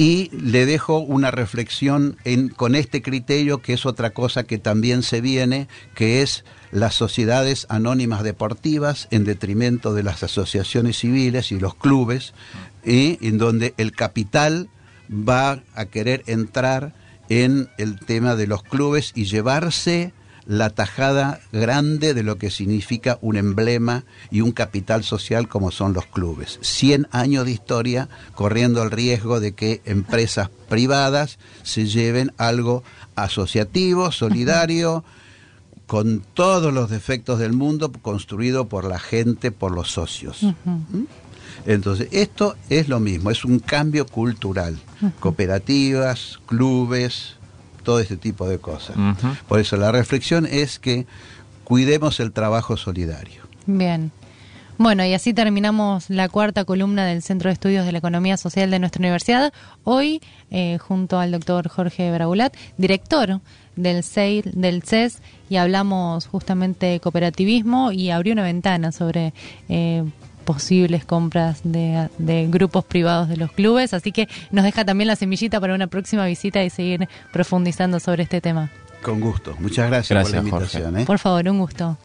y 0.00 0.30
le 0.32 0.64
dejo 0.64 1.00
una 1.00 1.30
reflexión 1.30 2.16
en, 2.24 2.48
con 2.48 2.74
este 2.74 3.02
criterio, 3.02 3.60
que 3.60 3.74
es 3.74 3.84
otra 3.84 4.14
cosa 4.14 4.44
que 4.44 4.56
también 4.56 5.02
se 5.02 5.20
viene, 5.20 5.68
que 5.94 6.22
es 6.22 6.46
las 6.70 6.94
sociedades 6.94 7.66
anónimas 7.68 8.22
deportivas 8.22 9.08
en 9.10 9.24
detrimento 9.24 9.92
de 9.92 10.02
las 10.02 10.22
asociaciones 10.22 10.96
civiles 10.96 11.52
y 11.52 11.60
los 11.60 11.74
clubes, 11.74 12.32
y 12.82 13.18
en 13.20 13.36
donde 13.36 13.74
el 13.76 13.92
capital 13.92 14.70
va 15.10 15.62
a 15.74 15.84
querer 15.84 16.22
entrar 16.26 16.94
en 17.28 17.68
el 17.76 18.00
tema 18.00 18.36
de 18.36 18.46
los 18.46 18.62
clubes 18.62 19.12
y 19.14 19.26
llevarse 19.26 20.14
la 20.50 20.70
tajada 20.70 21.38
grande 21.52 22.12
de 22.12 22.24
lo 22.24 22.36
que 22.36 22.50
significa 22.50 23.20
un 23.22 23.36
emblema 23.36 24.02
y 24.32 24.40
un 24.40 24.50
capital 24.50 25.04
social 25.04 25.46
como 25.46 25.70
son 25.70 25.92
los 25.92 26.06
clubes. 26.06 26.58
100 26.60 27.06
años 27.12 27.44
de 27.44 27.52
historia 27.52 28.08
corriendo 28.34 28.82
el 28.82 28.90
riesgo 28.90 29.38
de 29.38 29.52
que 29.52 29.80
empresas 29.84 30.50
privadas 30.68 31.38
se 31.62 31.86
lleven 31.86 32.32
algo 32.36 32.82
asociativo, 33.14 34.10
solidario, 34.10 35.04
con 35.86 36.20
todos 36.34 36.74
los 36.74 36.90
defectos 36.90 37.38
del 37.38 37.52
mundo, 37.52 37.92
construido 37.92 38.68
por 38.68 38.86
la 38.86 38.98
gente, 38.98 39.52
por 39.52 39.70
los 39.70 39.92
socios. 39.92 40.42
¿Mm? 40.64 41.04
Entonces, 41.64 42.08
esto 42.10 42.56
es 42.70 42.88
lo 42.88 42.98
mismo, 42.98 43.30
es 43.30 43.44
un 43.44 43.60
cambio 43.60 44.04
cultural. 44.04 44.80
Cooperativas, 45.20 46.40
clubes, 46.46 47.36
todo 47.90 47.98
este 47.98 48.16
tipo 48.16 48.48
de 48.48 48.58
cosas. 48.58 48.94
Por 49.48 49.58
eso 49.58 49.76
la 49.76 49.90
reflexión 49.90 50.46
es 50.46 50.78
que 50.78 51.06
cuidemos 51.64 52.20
el 52.20 52.30
trabajo 52.30 52.76
solidario. 52.76 53.42
Bien. 53.66 54.12
Bueno, 54.78 55.04
y 55.04 55.12
así 55.12 55.34
terminamos 55.34 56.08
la 56.08 56.28
cuarta 56.28 56.64
columna 56.64 57.04
del 57.04 57.20
Centro 57.20 57.48
de 57.48 57.54
Estudios 57.54 57.84
de 57.84 57.90
la 57.90 57.98
Economía 57.98 58.36
Social 58.36 58.70
de 58.70 58.78
nuestra 58.78 59.00
universidad. 59.00 59.52
Hoy, 59.82 60.22
eh, 60.52 60.78
junto 60.78 61.18
al 61.18 61.32
doctor 61.32 61.68
Jorge 61.68 62.12
Braulat, 62.12 62.56
director 62.78 63.40
del 63.74 64.04
CEIR, 64.04 64.52
del 64.52 64.84
CES, 64.84 65.18
y 65.48 65.56
hablamos 65.56 66.28
justamente 66.28 66.86
de 66.86 67.00
cooperativismo 67.00 67.90
y 67.90 68.10
abrió 68.10 68.34
una 68.34 68.44
ventana 68.44 68.92
sobre 68.92 69.34
eh, 69.68 70.04
posibles 70.44 71.04
compras 71.04 71.60
de, 71.64 72.08
grupos 72.50 72.84
privados 72.84 73.28
de 73.28 73.36
los 73.36 73.52
clubes, 73.52 73.94
así 73.94 74.12
que 74.12 74.28
nos 74.50 74.64
deja 74.64 74.84
también 74.84 75.08
la 75.08 75.16
semillita 75.16 75.60
para 75.60 75.74
una 75.74 75.86
próxima 75.86 76.26
visita 76.26 76.62
y 76.62 76.70
seguir 76.70 77.08
profundizando 77.32 78.00
sobre 78.00 78.24
este 78.24 78.40
tema. 78.40 78.70
Con 79.02 79.20
gusto. 79.20 79.56
Muchas 79.58 79.88
gracias, 79.88 80.22
por 80.22 80.30
la 80.32 80.38
invitación. 80.38 80.98
¿eh? 80.98 81.04
Por 81.06 81.18
favor, 81.18 81.48
un 81.48 81.58
gusto. 81.58 81.96